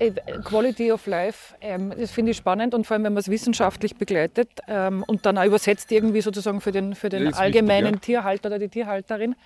[0.00, 0.12] Äh,
[0.44, 3.96] Quality of Life, ähm, das finde ich spannend und vor allem, wenn man es wissenschaftlich
[3.96, 8.48] begleitet ähm, und dann auch übersetzt irgendwie sozusagen für den, für den allgemeinen wichtig, Tierhalter
[8.48, 9.36] oder die Tierhalterin.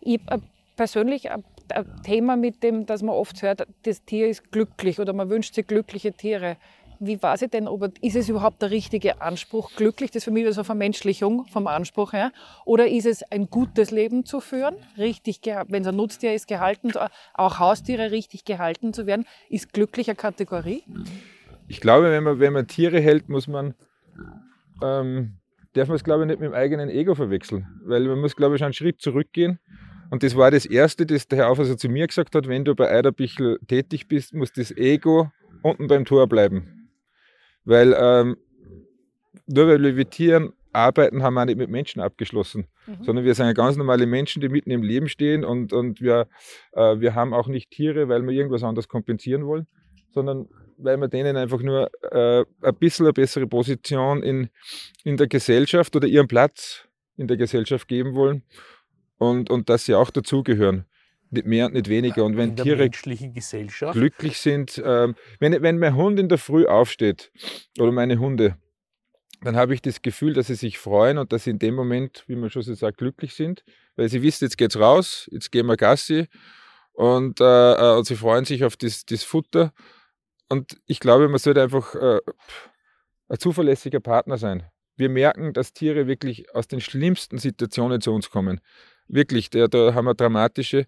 [0.00, 0.38] Ich äh,
[0.76, 5.12] persönlich ein, ein Thema mit dem, dass man oft hört, das Tier ist glücklich oder
[5.12, 6.56] man wünscht sich glückliche Tiere.
[7.00, 10.10] Wie weiß ich denn, ob ist es überhaupt der richtige Anspruch glücklich?
[10.10, 12.32] Das ist für mich so eine Vermenschlichung vom Anspruch her.
[12.64, 16.92] Oder ist es ein gutes Leben zu führen, richtig, wenn es ein Nutztier ist, gehalten,
[17.34, 20.84] auch Haustiere richtig gehalten zu werden, ist glücklich eine Kategorie?
[21.68, 23.74] Ich glaube, wenn man, wenn man Tiere hält, muss man,
[24.82, 25.38] ähm,
[25.72, 27.66] darf man es glaube ich nicht mit dem eigenen Ego verwechseln.
[27.84, 29.58] Weil man muss, glaube ich, schon einen Schritt zurückgehen.
[30.10, 32.74] Und das war das Erste, das der Herr Aufhäuser zu mir gesagt hat, wenn du
[32.74, 35.30] bei Eiderbichl tätig bist, muss das Ego
[35.62, 36.83] unten beim Tor bleiben.
[37.64, 38.36] Weil ähm,
[39.46, 42.66] nur weil wir mit Tieren arbeiten, haben wir auch nicht mit Menschen abgeschlossen,
[43.02, 46.26] sondern wir sind ja ganz normale Menschen, die mitten im Leben stehen und, und wir,
[46.72, 49.66] äh, wir haben auch nicht Tiere, weil wir irgendwas anderes kompensieren wollen,
[50.10, 54.48] sondern weil wir denen einfach nur äh, ein bisschen eine bessere Position in,
[55.04, 58.42] in der Gesellschaft oder ihren Platz in der Gesellschaft geben wollen
[59.18, 60.86] und, und dass sie auch dazugehören.
[61.34, 62.24] Nicht mehr und nicht weniger.
[62.24, 63.92] Und wenn in der Tiere menschlichen Gesellschaft.
[63.92, 64.82] glücklich sind.
[64.84, 67.30] Ähm, wenn, wenn mein Hund in der Früh aufsteht
[67.78, 68.56] oder meine Hunde,
[69.42, 72.24] dann habe ich das Gefühl, dass sie sich freuen und dass sie in dem Moment,
[72.26, 73.62] wie man schon so sagt, glücklich sind,
[73.94, 76.28] weil sie wissen, jetzt geht's raus, jetzt gehen wir Gassi
[76.92, 79.72] und, äh, äh, und sie freuen sich auf das, das Futter.
[80.48, 82.20] Und ich glaube, man sollte einfach äh,
[83.28, 84.64] ein zuverlässiger Partner sein.
[84.96, 88.60] Wir merken, dass Tiere wirklich aus den schlimmsten Situationen zu uns kommen.
[89.08, 90.86] Wirklich, da, da haben wir dramatische.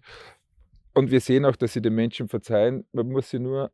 [0.97, 2.83] Und wir sehen auch, dass sie den Menschen verzeihen.
[2.91, 3.71] Man muss sie nur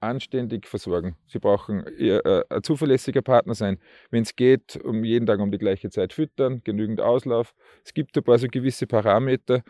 [0.00, 1.14] anständig versorgen.
[1.28, 3.78] Sie brauchen äh, ein zuverlässiger Partner sein.
[4.10, 7.54] Wenn es geht, um jeden Tag um die gleiche Zeit füttern, genügend Auslauf.
[7.84, 9.62] Es gibt ein paar so gewisse Parameter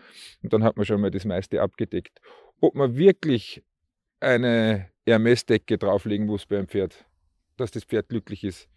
[0.42, 2.22] und dann hat man schon mal das meiste abgedeckt.
[2.62, 3.62] Ob man wirklich
[4.20, 7.04] eine Hermes-Decke drauflegen muss beim Pferd,
[7.58, 8.70] dass das Pferd glücklich ist,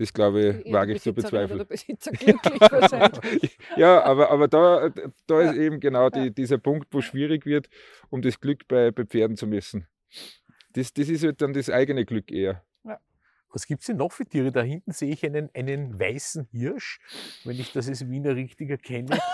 [0.00, 1.60] das glaube ich, wage ich zu bezweifeln.
[1.60, 3.10] Oder Besitzer glücklich für sein.
[3.76, 4.88] ja, aber, aber da,
[5.26, 5.62] da ist Ja.
[5.62, 7.68] eben genau die, dieser Punkt, wo schwierig wird,
[8.08, 9.86] um das Glück bei, bei Pferden zu messen.
[10.72, 12.64] Das, das ist halt dann das eigene Glück eher.
[13.52, 14.52] Was gibt es denn noch für Tiere?
[14.52, 17.00] Da hinten sehe ich einen, einen weißen Hirsch,
[17.44, 19.18] wenn ich das als Wiener richtig erkenne.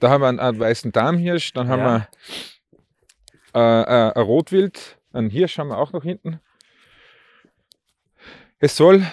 [0.00, 2.08] Da haben wir einen, einen weißen Darmhirsch, dann haben Ja.
[3.52, 6.40] wir äh, äh, ein Rotwild, einen Hirsch haben wir auch noch hinten.
[8.58, 9.06] Es soll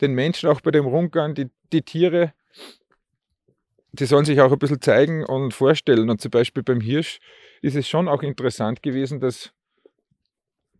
[0.00, 2.32] den Menschen auch bei dem Rundgang, die, die Tiere,
[3.92, 6.10] die sollen sich auch ein bisschen zeigen und vorstellen.
[6.10, 7.18] Und zum Beispiel beim Hirsch
[7.62, 9.52] ist es schon auch interessant gewesen, dass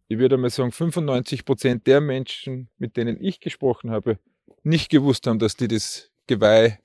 [0.08, 4.18] ich würde mal sagen, 95 Prozent der Menschen, mit denen ich gesprochen habe,
[4.62, 6.78] nicht gewusst haben, dass die das Geweih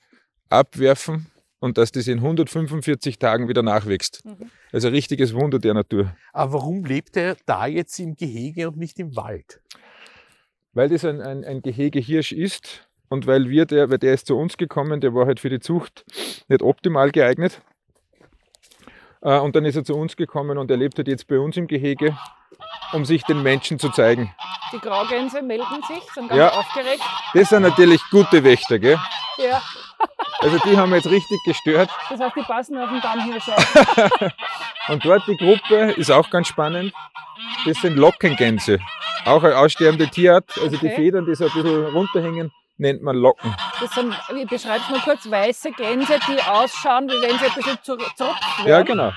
[0.49, 4.25] abwerfen und dass das in 145 Tagen wieder nachwächst.
[4.25, 4.49] Mhm.
[4.71, 6.15] Also ein richtiges Wunder der Natur.
[6.33, 9.61] Aber warum lebt er da jetzt im Gehege und nicht im Wald?
[10.73, 14.27] Weil das ein, ein, ein Gehege Hirsch ist und weil wir, der, weil der ist
[14.27, 16.05] zu uns gekommen, der war halt für die Zucht
[16.47, 17.61] nicht optimal geeignet.
[19.21, 21.57] Äh, Und dann ist er zu uns gekommen und er lebt halt jetzt bei uns
[21.57, 22.17] im Gehege,
[22.93, 24.33] um sich den Menschen zu zeigen.
[24.71, 26.49] Die Graugänse melden sich, sind ganz Ja.
[26.57, 27.01] aufgeregt.
[27.33, 28.97] Das sind natürlich gute Wächter, gell?
[29.37, 29.61] Ja,
[30.39, 31.89] Also die haben wir jetzt richtig gestört.
[32.09, 34.31] das heißt, die passen auf den Dammhirsch auf.
[34.89, 36.93] Und dort die Gruppe ist auch ganz spannend.
[37.65, 38.79] Das sind Lockengänse.
[39.25, 40.49] Auch eine aussterbende Tierart.
[40.61, 40.95] Also die Okay.
[40.95, 43.55] Federn, die so ein bisschen runterhängen, nennt man Locken.
[43.79, 47.53] Das sind, ich beschreibe es mal kurz, weiße Gänse, die ausschauen, wie wenn sie ein
[47.53, 48.67] bisschen zerrupft werden.
[48.67, 49.11] Ja, genau.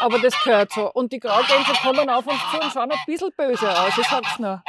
[0.00, 0.90] Aber das gehört so.
[0.92, 4.38] Und die Graugänse kommen auf uns zu und schauen ein bisschen böse aus, ich sag's
[4.38, 4.62] nur.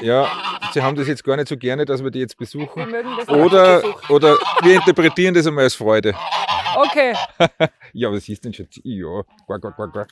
[0.00, 0.28] Ja,
[0.72, 2.90] sie haben das jetzt gar nicht so gerne, dass wir die jetzt Wir besuchen.
[2.90, 6.14] mögen das Oder, oder wir interpretieren das einmal als Freude.
[6.74, 7.14] Okay,
[7.92, 8.66] Ja, was ist denn schon?
[8.82, 10.08] Ja, quack, quack, quack, quack.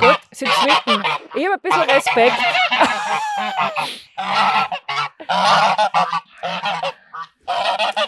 [0.00, 1.02] gut, sie zwicken.
[1.34, 2.36] Ich habe ein bisschen Respekt.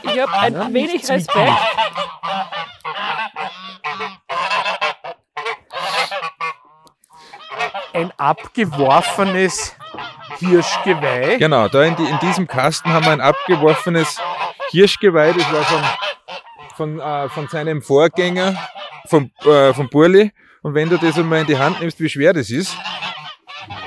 [0.03, 1.53] Ich habe ein Ja, wenig Respekt.
[7.93, 9.75] Ein abgeworfenes
[10.39, 11.39] Hirschgeweih.
[11.39, 14.19] Genau, da in, die, in diesem Kasten haben wir ein abgeworfenes
[14.71, 15.33] Hirschgeweih.
[15.33, 15.83] Das war von,
[16.77, 18.57] von, äh, von seinem Vorgänger,
[19.07, 20.33] vom, äh, vom Burli.
[20.63, 22.77] Und wenn du das einmal in die Hand nimmst, wie schwer das ist,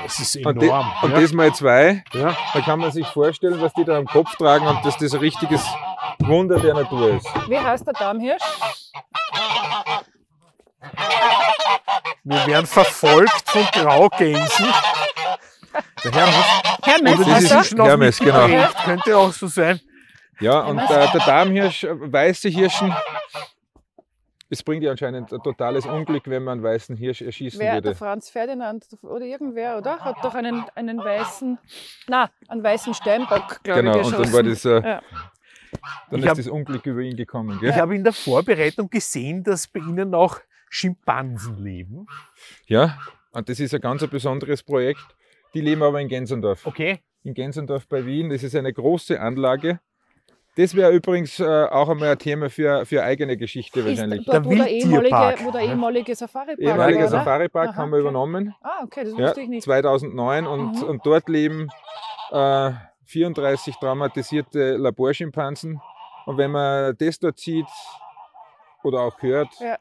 [0.02, 0.92] Das ist und, de, enorm.
[1.02, 1.20] und ja.
[1.20, 2.36] das mal zwei, ja.
[2.52, 5.20] dann kann man sich vorstellen, was die da am Kopf tragen und dass das ein
[5.20, 5.62] richtiges
[6.18, 7.26] Wunder der Natur ist.
[7.48, 8.42] Wie heißt der Dammhirsch?
[12.24, 14.66] Wir werden verfolgt von Graugänsen.
[16.04, 16.44] Der Hermes.
[16.82, 18.46] Hermes, Oder schon auf Hermes, genau.
[18.46, 19.80] geprägt, Könnte auch so sein.
[20.40, 22.94] Ja, und äh, der Darmhirsch, äh, weiße Hirschen,
[24.48, 27.84] es bringt ja anscheinend ein totales Unglück, wenn man einen weißen Hirsch erschießen wer, der
[27.84, 27.94] würde.
[27.96, 29.98] Franz Ferdinand oder irgendwer, oder?
[30.00, 31.58] Hat doch einen, einen weißen,
[32.08, 34.22] na, einen weißen Steinbock, glaube Genau, ich, und geschossen.
[34.22, 34.80] dann war das, äh, Ja.
[36.10, 37.56] dann Ich ist hab- das Unglück über ihn gekommen.
[37.56, 37.74] Ich Gell?
[37.74, 40.38] habe in der Vorbereitung gesehen, dass bei Ihnen auch
[40.70, 42.06] Schimpansen leben.
[42.66, 42.98] Ja,
[43.32, 45.00] und das ist ein ganz ein besonderes Projekt.
[45.54, 46.66] Die leben aber in Gensendorf.
[46.66, 47.00] Okay.
[47.24, 48.30] In Gensendorf bei Wien.
[48.30, 49.80] Das ist eine große Anlage.
[50.56, 54.24] Das wäre übrigens äh, auch einmal ein Thema für, für eigene Geschichte Ist wahrscheinlich.
[54.26, 55.66] dort, wo, Der der ehemalige, wo der ne?
[55.68, 57.08] ehemalige Safari-Park Ehemaliger?
[57.08, 58.00] Safari-Park haben wir okay.
[58.02, 58.54] übernommen.
[58.60, 59.62] Ah, okay, das Ja, wusste ich nicht.
[59.62, 60.82] 2009 und, Mhm.
[60.88, 61.68] und dort leben
[62.32, 62.72] äh,
[63.04, 65.80] 34 traumatisierte Laborschimpansen.
[66.26, 67.66] Und wenn man das dort sieht
[68.82, 69.78] oder auch hört, Ja.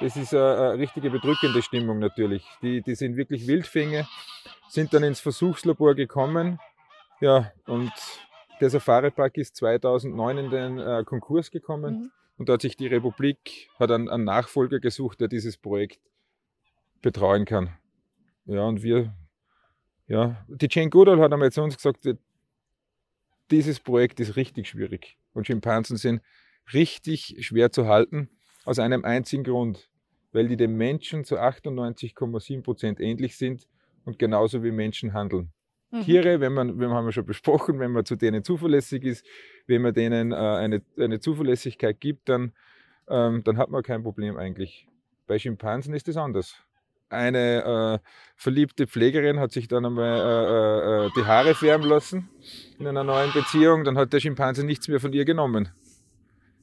[0.00, 2.44] Das ist eine, eine richtige bedrückende Stimmung natürlich.
[2.62, 4.06] Die, die sind wirklich Wildfänge,
[4.68, 6.58] sind dann ins Versuchslabor gekommen.
[7.20, 7.92] Ja, und
[8.60, 11.94] der Safari-Park ist 2009 in den äh, Konkurs gekommen.
[11.94, 12.10] Mhm.
[12.38, 16.00] Und da hat sich die Republik, hat einen, einen Nachfolger gesucht, der dieses Projekt
[17.00, 17.70] betreuen kann.
[18.44, 19.14] Ja, und wir,
[20.06, 22.16] ja, die Jane Goodall hat einmal zu uns gesagt, äh,
[23.50, 25.16] dieses Projekt ist richtig schwierig.
[25.32, 26.20] Und Schimpansen sind
[26.72, 28.28] richtig schwer zu halten,
[28.66, 29.88] aus einem einzigen Grund,
[30.32, 33.66] weil die dem Menschen zu 98,7 Prozent ähnlich sind
[34.04, 35.52] und genauso wie Menschen handeln.
[35.90, 36.02] Mhm.
[36.02, 39.24] Tiere, wenn man, wir haben ja schon besprochen, wenn man zu denen zuverlässig ist,
[39.66, 42.52] wenn man denen äh, eine, eine Zuverlässigkeit gibt, dann,
[43.08, 44.88] ähm, dann hat man kein Problem eigentlich.
[45.28, 46.56] Bei Schimpansen ist das anders.
[47.08, 52.28] Eine äh, verliebte Pflegerin hat sich dann einmal äh, äh, äh, die Haare färben lassen
[52.80, 55.70] in einer neuen Beziehung, dann hat der Schimpanse nichts mehr von ihr genommen.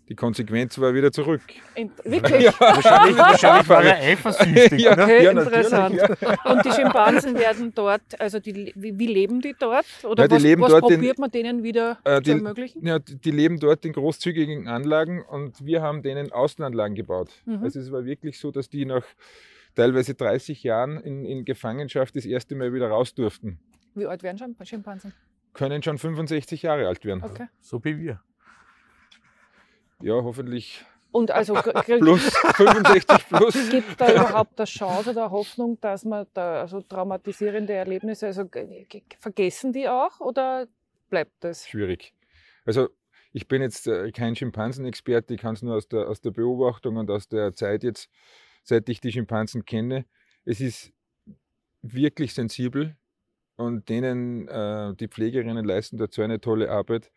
[0.10, 1.42] Die Konsequenz war wieder zurück.
[1.76, 2.48] In, wirklich?
[2.60, 4.82] Wahrscheinlich, wahrscheinlich war er eifersüchtig.
[4.82, 4.92] Ja.
[4.94, 6.00] Okay, Ja, interessant.
[6.44, 9.86] Und die Schimpansen werden dort, also die, wie, wie leben die dort?
[10.04, 12.32] Oder Ja, die was, leben was dort in- probiert man denen wieder Äh, zu die-
[12.32, 12.86] ermöglichen?
[12.86, 17.30] Ja, die die leben dort in großzügigen Anlagen und wir haben denen Außenanlagen gebaut.
[17.46, 17.64] Mhm.
[17.64, 19.06] Also es war wirklich so, dass die nach
[19.76, 23.58] teilweise 30 Jahren in, in Gefangenschaft das erste Mal wieder raus durften.
[23.96, 25.14] Wie alt werden Schimp- Schimpansen?
[25.54, 27.24] Können schon 65 Jahre alt werden.
[27.24, 27.46] Okay.
[27.62, 28.20] So wie wir.
[30.04, 33.70] Ja, hoffentlich Und also plus 65 plus.
[33.70, 38.46] gibt es da überhaupt eine Chance oder Hoffnung, dass man da also traumatisierende Erlebnisse, also
[38.46, 40.68] ge- ge- vergessen die auch oder
[41.10, 41.70] bleibt das?
[41.70, 42.14] Schwierig.
[42.66, 42.90] Also
[43.32, 46.98] ich bin jetzt äh, kein Schimpansenexperte, ich kann es nur aus der, aus der Beobachtung
[46.98, 48.10] und aus der Zeit jetzt,
[48.64, 50.06] seit ich die Schimpansen kenne.
[50.44, 50.92] Es ist
[51.82, 52.98] wirklich sensibel
[53.56, 57.10] und denen, äh, die Pflegerinnen leisten dazu eine tolle Arbeit,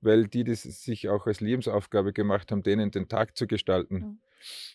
[0.00, 3.94] weil die das sich auch als Lebensaufgabe gemacht haben, denen den Tag zu gestalten.
[3.94, 4.18] Mhm.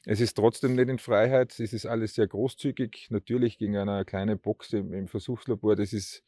[0.06, 3.08] Es ist trotzdem nicht in Freiheit, es ist alles sehr großzügig.
[3.10, 6.24] Natürlich gegen eine kleine Box im, im Versuchslabor, das ist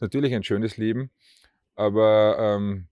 [0.00, 1.10] natürlich ein schönes Leben,
[1.74, 2.88] aber ähm,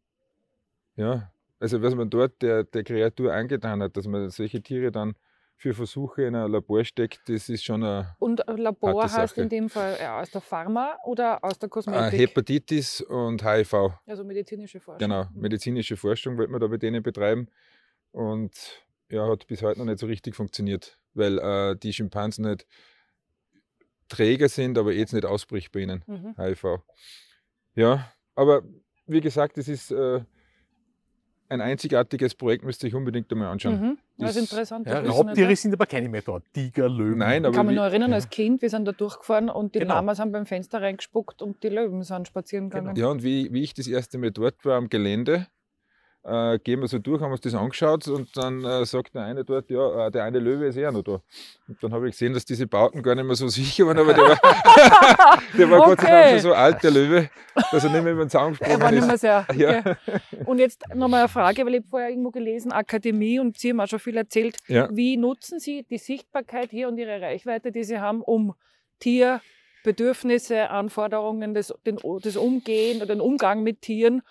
[0.96, 5.14] ja, also was man dort der, der Kreatur angetan hat, dass man solche Tiere dann
[5.56, 9.42] für Versuche in ein Labor steckt, das ist schon eine, Und Labor Harte heißt Sache.
[9.42, 12.20] in dem Fall ja, aus der Pharma oder aus der eine Kosmetik?
[12.20, 13.98] Hepatitis und HIV.
[14.06, 14.98] also medizinische Forschung.
[15.08, 15.40] Genau, Mhm.
[15.40, 17.48] medizinische Forschung wollten wir da bei denen betreiben
[18.12, 18.52] und
[19.08, 22.66] ja, hat bis heute noch nicht so richtig funktioniert, weil äh, die Schimpansen nicht
[24.08, 26.34] Träger sind, aber jetzt nicht ausbricht bei ihnen, Mhm.
[26.38, 26.80] HIV.
[27.74, 28.62] Ja, aber
[29.06, 30.20] wie gesagt, es ist äh,
[31.48, 33.80] ein einzigartiges Projekt, müsst ihr euch unbedingt einmal anschauen.
[33.80, 33.98] Mhm.
[34.18, 34.86] Das ist Das- interessant.
[34.86, 36.44] Ja, Raubtiere sind aber keine mehr dort.
[36.52, 37.18] Tiger, Löwen.
[37.18, 39.80] Nein, Ich aber kann mich noch erinnern, als Kind, wir sind da durchgefahren und die
[39.80, 39.94] Genau.
[39.94, 42.80] Lamas haben beim Fenster reingespuckt und die Löwen sind spazieren Genau.
[42.82, 42.96] gegangen.
[42.98, 45.46] Ja, und wie, wie ich das erste Mal dort war am Gelände,
[46.26, 49.44] äh, gehen wir so durch, haben uns das angeschaut und dann äh, sagt der eine
[49.44, 51.20] dort, ja, äh, der eine Löwe ist eh noch da.
[51.68, 54.12] Und dann habe ich gesehen, dass diese Bauten gar nicht mehr so sicher waren, aber
[54.12, 54.38] der war,
[55.56, 56.30] der war Gott sei Dank Okay.
[56.32, 57.30] schon so alt, der Löwe,
[57.70, 59.46] dass er nicht mehr über den Zaun Er war gesprungen nicht mehr sehr.
[59.56, 59.78] Ja.
[59.78, 59.94] Okay.
[60.44, 63.86] Und jetzt nochmal eine Frage, weil ich vorher irgendwo gelesen, Akademie und Sie haben auch
[63.86, 64.56] schon viel erzählt.
[64.66, 64.88] Ja.
[64.92, 68.54] Wie nutzen Sie die Sichtbarkeit hier und Ihre Reichweite, die Sie haben, um
[69.00, 74.22] Tierbedürfnisse, Anforderungen, das, den, das Umgehen oder den Umgang mit Tieren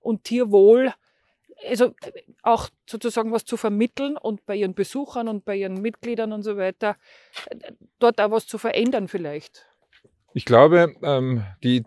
[0.00, 0.92] und Tierwohl,
[1.68, 1.94] also
[2.42, 6.56] auch sozusagen was zu vermitteln und bei Ihren Besuchern und bei Ihren Mitgliedern und so
[6.56, 6.96] weiter,
[7.98, 9.66] dort auch was zu verändern vielleicht?
[10.34, 11.84] Ich glaube, ähm, die,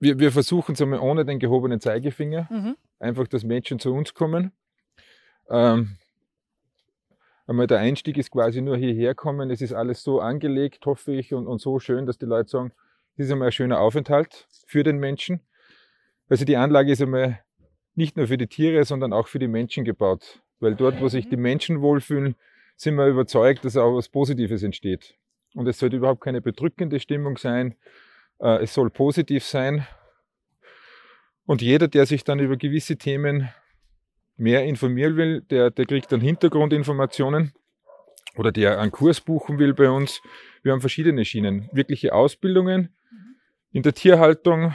[0.00, 2.48] wir, wir versuchen es einmal ohne den gehobenen Zeigefinger.
[2.50, 2.76] Mhm.
[2.98, 4.52] einfach, dass Menschen zu uns kommen.
[5.48, 5.96] Ähm,
[7.46, 9.50] einmal der Einstieg ist quasi nur hierher kommen.
[9.50, 12.72] Es ist alles so angelegt, hoffe ich, und, und so schön, dass die Leute sagen,
[13.16, 15.40] das ist einmal ein schöner Aufenthalt für den Menschen.
[16.28, 17.40] Also die Anlage ist einmal
[17.98, 20.40] nicht nur für die Tiere, sondern auch für die Menschen gebaut.
[20.60, 22.36] Weil dort, wo sich die Menschen wohlfühlen,
[22.76, 25.16] sind wir überzeugt, dass auch was Positives entsteht.
[25.54, 27.74] Und es sollte überhaupt keine bedrückende Stimmung sein.
[28.40, 29.86] Äh, es soll positiv sein.
[31.44, 33.48] Und jeder, der sich dann über gewisse Themen
[34.36, 37.52] mehr informieren will, der, der kriegt dann Hintergrundinformationen
[38.36, 40.22] oder der einen Kurs buchen will bei uns.
[40.62, 41.68] Wir haben verschiedene Schienen.
[41.72, 42.94] Wirkliche Ausbildungen
[43.72, 44.74] in der Tierhaltung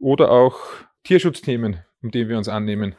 [0.00, 0.58] oder auch
[1.04, 2.94] Tierschutzthemen, um die wir uns annehmen.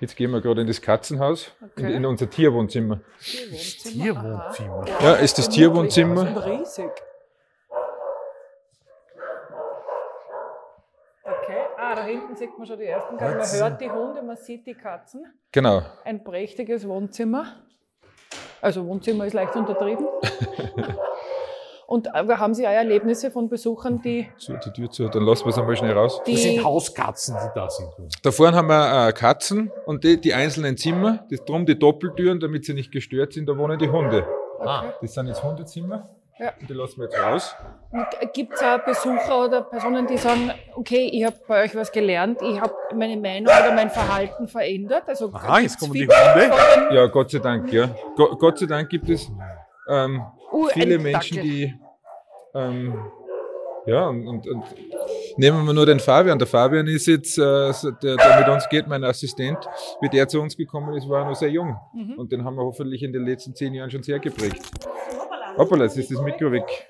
[0.00, 1.94] Jetzt gehen wir gerade in das Katzenhaus, in, Okay.
[1.94, 3.00] in unser Tierwohnzimmer.
[3.20, 4.84] Tierwohnzimmer.
[5.00, 6.46] Ja, ist das Tierwohnzimmer.
[6.46, 6.90] Riesig.
[11.24, 13.60] Okay, ah, da hinten sieht man schon die ersten Katzen.
[13.60, 15.24] Man hört die Hunde, man sieht die Katzen.
[15.50, 15.82] Genau.
[16.04, 17.56] Ein prächtiges Wohnzimmer.
[18.60, 20.06] Also Wohnzimmer ist leicht untertrieben.
[21.88, 25.46] Und äh, haben Sie auch Erlebnisse von Besuchern, die, Zu, die Tür zu, dann lassen
[25.46, 26.20] wir es einmal schnell raus.
[26.26, 27.88] Das sind die Hauskatzen, die da sind.
[28.22, 32.40] Da vorne haben wir äh, Katzen und die, die einzelnen Zimmer, das, drum die Doppeltüren,
[32.40, 34.26] damit sie nicht gestört sind, da wohnen die Hunde.
[34.60, 36.10] Ah, Das sind jetzt Hundezimmer.
[36.38, 36.52] Ja.
[36.60, 37.56] Und die lassen wir jetzt raus.
[38.34, 42.42] gibt es auch Besucher oder Personen, die sagen, okay, ich habe bei euch was gelernt,
[42.42, 45.04] ich habe meine Meinung oder mein Verhalten verändert.
[45.06, 46.50] Also Aha, jetzt kommen die Hunde.
[46.94, 47.88] Ja, Gott sei Dank, ja.
[48.14, 49.26] Go Gott sei Dank gibt es
[49.88, 50.22] ähm,
[50.58, 51.74] Uh, viele Menschen, die
[52.54, 52.94] ähm,
[53.86, 54.64] ja, und, und, und
[55.36, 56.38] nehmen wir nur den Fabian.
[56.38, 59.58] Der Fabian ist jetzt, äh, der, der mit uns geht, mein Assistent,
[60.00, 61.76] wie der zu uns gekommen ist, war er noch sehr jung.
[61.94, 62.14] Mhm.
[62.18, 64.62] Und den haben wir hoffentlich in den letzten zehn Jahren schon sehr geprägt.
[65.56, 66.88] Hoppala, jetzt ist das Mikro weg.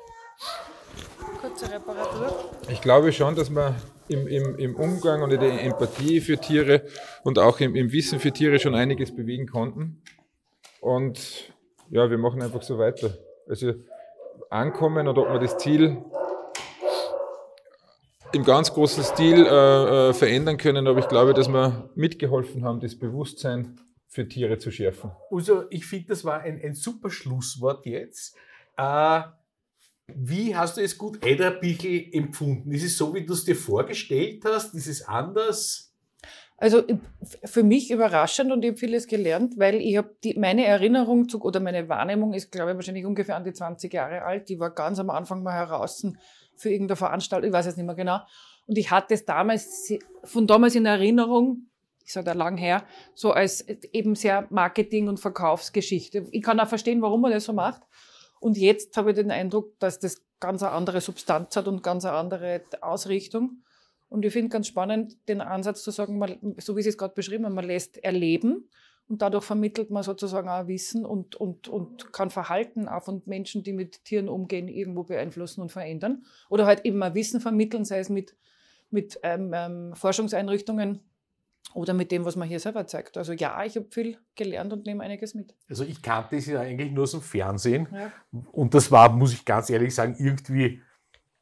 [1.41, 2.51] Kurze Reparatur.
[2.71, 3.77] Ich glaube schon, dass wir
[4.09, 6.83] im, im, im Umgang und in der Empathie für Tiere
[7.23, 10.03] und auch im, im Wissen für Tiere schon einiges bewegen konnten.
[10.81, 11.53] Und
[11.91, 13.11] ja, wir machen einfach so weiter.
[13.49, 13.75] Also
[14.51, 15.99] ankommen oder ob wir das Ziel
[18.33, 22.81] im ganz großen Stil äh, äh, verändern können, aber ich glaube, dass wir mitgeholfen haben,
[22.81, 25.13] das Bewusstsein für Tiere zu schärfen.
[25.31, 28.37] Also, ich finde, das war ein, ein super Schlusswort jetzt.
[28.77, 29.23] Äh,
[30.15, 32.71] wie hast du es gut Eiderbichel empfunden?
[32.73, 34.75] Ist es so, wie du es dir vorgestellt hast?
[34.75, 35.88] Ist es anders?
[36.61, 36.99] Also ich-
[37.45, 41.41] für mich überraschend und ich habe vieles gelernt, weil ich habe die meine Erinnerung zu,
[41.41, 44.49] oder meine Wahrnehmung ist, glaube ich, wahrscheinlich ungefähr an die 20 Jahre alt.
[44.49, 46.05] Die war ganz am Anfang mal heraus
[46.57, 48.19] für irgendeine Veranstaltung, ich weiß jetzt nicht mehr genau.
[48.67, 49.93] Und ich hatte es damals
[50.25, 51.69] von damals in Erinnerung,
[52.05, 52.83] ich sage da lang her,
[53.15, 53.61] so als
[53.93, 56.27] eben sehr Marketing- und Verkaufsgeschichte.
[56.33, 57.83] Ich kann auch verstehen, warum man das so macht.
[58.41, 62.05] Und jetzt habe ich den Eindruck, dass das ganz eine andere Substanz hat und ganz
[62.05, 63.63] eine andere Ausrichtung.
[64.09, 67.15] Und ich finde ganz spannend den Ansatz zu sagen, man, so wie Sie es gerade
[67.15, 68.69] beschrieben haben, man lässt erleben
[69.09, 73.63] und dadurch vermittelt man sozusagen auch Wissen und, und, und kann Verhalten auch von Menschen,
[73.63, 76.25] die mit Tieren umgehen, irgendwo beeinflussen und verändern.
[76.51, 78.37] Oder halt eben mal Wissen vermitteln, sei es mit,
[78.91, 81.01] mit ähm, ähm, Forschungseinrichtungen
[81.75, 83.17] oder mit dem, was man hier selber zeigt.
[83.17, 85.55] Also ja, ich habe viel gelernt und nehme einiges mit.
[85.69, 87.89] Also, ich kannte es ja eigentlich nur aus dem Fernsehen.
[87.93, 88.13] Ja.
[88.53, 90.83] Und das war, muss ich ganz ehrlich sagen, irgendwie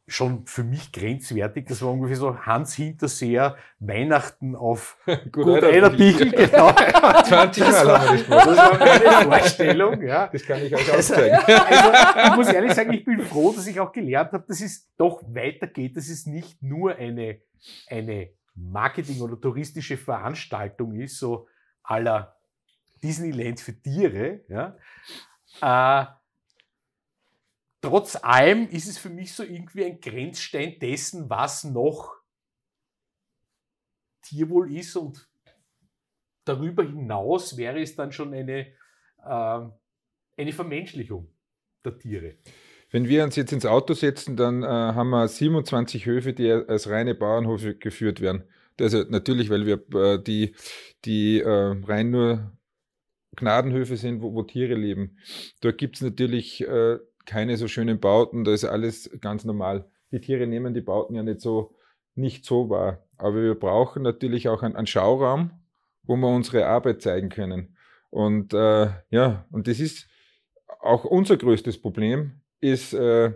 [0.09, 1.67] schon für mich grenzwertig.
[1.67, 4.97] Das war ungefähr so Hans Hinterseher, Weihnachten auf
[5.33, 6.31] Gut Eiderbichel.
[6.31, 6.73] Genau.
[7.25, 8.57] 20 Mal haben wir das Das gemacht.
[8.57, 8.79] war
[9.25, 10.03] meine Vorstellung.
[10.03, 10.29] Ja.
[10.29, 11.39] Das kann ich euch Also, aufzeigen.
[11.47, 14.89] also, ich muss ehrlich sagen, ich bin froh, dass ich auch gelernt habe, dass es
[14.97, 17.41] doch weitergeht, dass es nicht nur eine,
[17.89, 21.49] eine Marketing- oder touristische Veranstaltung ist, so
[21.83, 22.37] aller
[23.03, 24.41] Disneyland für Tiere.
[24.49, 24.77] Ja.
[25.61, 26.07] Äh,
[27.87, 32.16] trotz allem ist es für mich so irgendwie ein Grenzstein dessen, was noch
[34.22, 35.28] Tierwohl ist und
[36.45, 38.66] darüber hinaus wäre es dann schon eine,
[39.24, 39.72] ähm,
[40.37, 41.32] eine Vermenschlichung
[41.84, 42.34] der Tiere.
[42.91, 46.89] Wenn wir uns jetzt ins Auto setzen, dann äh, haben wir 27 Höfe, die als
[46.89, 48.51] reine Bauernhöfe geführt werden.
[48.80, 50.57] Also natürlich, weil wir äh, die,
[51.05, 51.49] die äh,
[51.84, 52.53] rein nur
[53.37, 55.18] Gnadenhöfe sind, wo, wo Tiere leben.
[55.61, 59.91] Dort gibt es natürlich äh, keine so schönen Bauten, da ist alles ganz normal.
[60.12, 61.74] Die Tiere nehmen die Bauten ja nicht so,
[62.14, 63.05] nicht so wahr.
[63.18, 65.51] Aber wir brauchen natürlich auch einen, einen Schauraum,
[66.05, 67.77] wo wir unsere Arbeit zeigen können.
[68.11, 70.09] Und äh, ja, und das ist
[70.81, 73.33] auch unser größtes Problem, ist äh,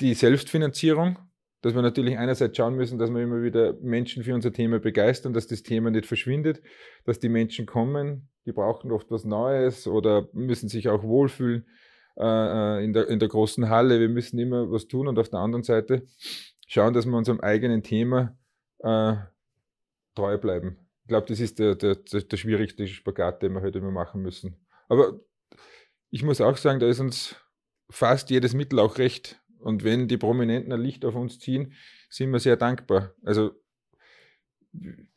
[0.00, 1.18] die Selbstfinanzierung,
[1.62, 5.32] dass wir natürlich einerseits schauen müssen, dass wir immer wieder Menschen für unser Thema begeistern,
[5.32, 6.62] dass das Thema nicht verschwindet,
[7.04, 11.66] dass die Menschen kommen, die brauchen oft was Neues oder müssen sich auch wohlfühlen
[12.20, 13.98] äh, äh, in, der, in der großen Halle.
[13.98, 16.06] Wir müssen immer was tun und auf der anderen Seite
[16.66, 18.36] schauen, dass wir unserem eigenen Thema
[18.80, 19.14] äh,
[20.14, 20.76] treu bleiben.
[21.02, 24.54] Ich glaube, das ist der, der, der, schwierigste Spagat, den wir heute immer machen müssen.
[24.88, 25.18] Aber
[26.10, 27.36] ich muss auch sagen, da ist uns
[27.88, 29.40] fast jedes Mittel auch recht.
[29.58, 31.72] Und wenn die Prominenten ein Licht auf uns ziehen,
[32.10, 33.14] sind wir sehr dankbar.
[33.24, 33.52] Also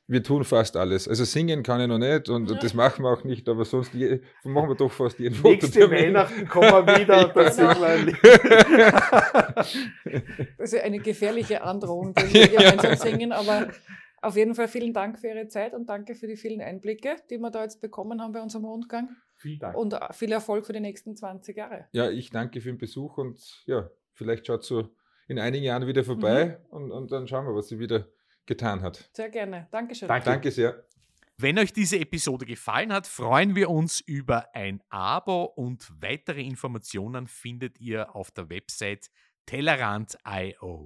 [0.07, 1.07] wir tun fast alles.
[1.07, 2.57] Also singen kann ich noch nicht und Ja.
[2.59, 6.13] das machen wir auch nicht, aber sonst je, machen wir doch fast jeden Nächste Fototermin.
[6.13, 7.51] Weihnachten kommen wir wieder und dann Ja.
[7.51, 8.17] singen wir ein Lied.
[10.57, 13.69] Das ist eine gefährliche Androhung, die wir gemeinsam singen, aber
[14.21, 17.37] auf jeden Fall vielen Dank für Ihre Zeit und danke für die vielen Einblicke, die
[17.37, 19.75] wir da jetzt bekommen haben bei unserem Rundgang Vielen Dank.
[19.77, 21.87] und viel Erfolg für die nächsten 20 Jahre.
[21.91, 24.89] Ja, ich danke für den Besuch und ja, vielleicht schaut so
[25.27, 26.75] in einigen Jahren wieder vorbei Mhm.
[26.75, 28.07] und, und dann schauen wir, was sie wieder
[28.45, 29.09] getan hat.
[29.13, 29.67] Sehr gerne.
[29.71, 30.07] Dankeschön.
[30.07, 30.25] Danke.
[30.25, 30.83] Danke sehr.
[31.37, 37.27] Wenn euch diese Episode gefallen hat, freuen wir uns über ein Abo und weitere Informationen
[37.27, 39.09] findet ihr auf der Website
[39.45, 40.85] tellerant.io.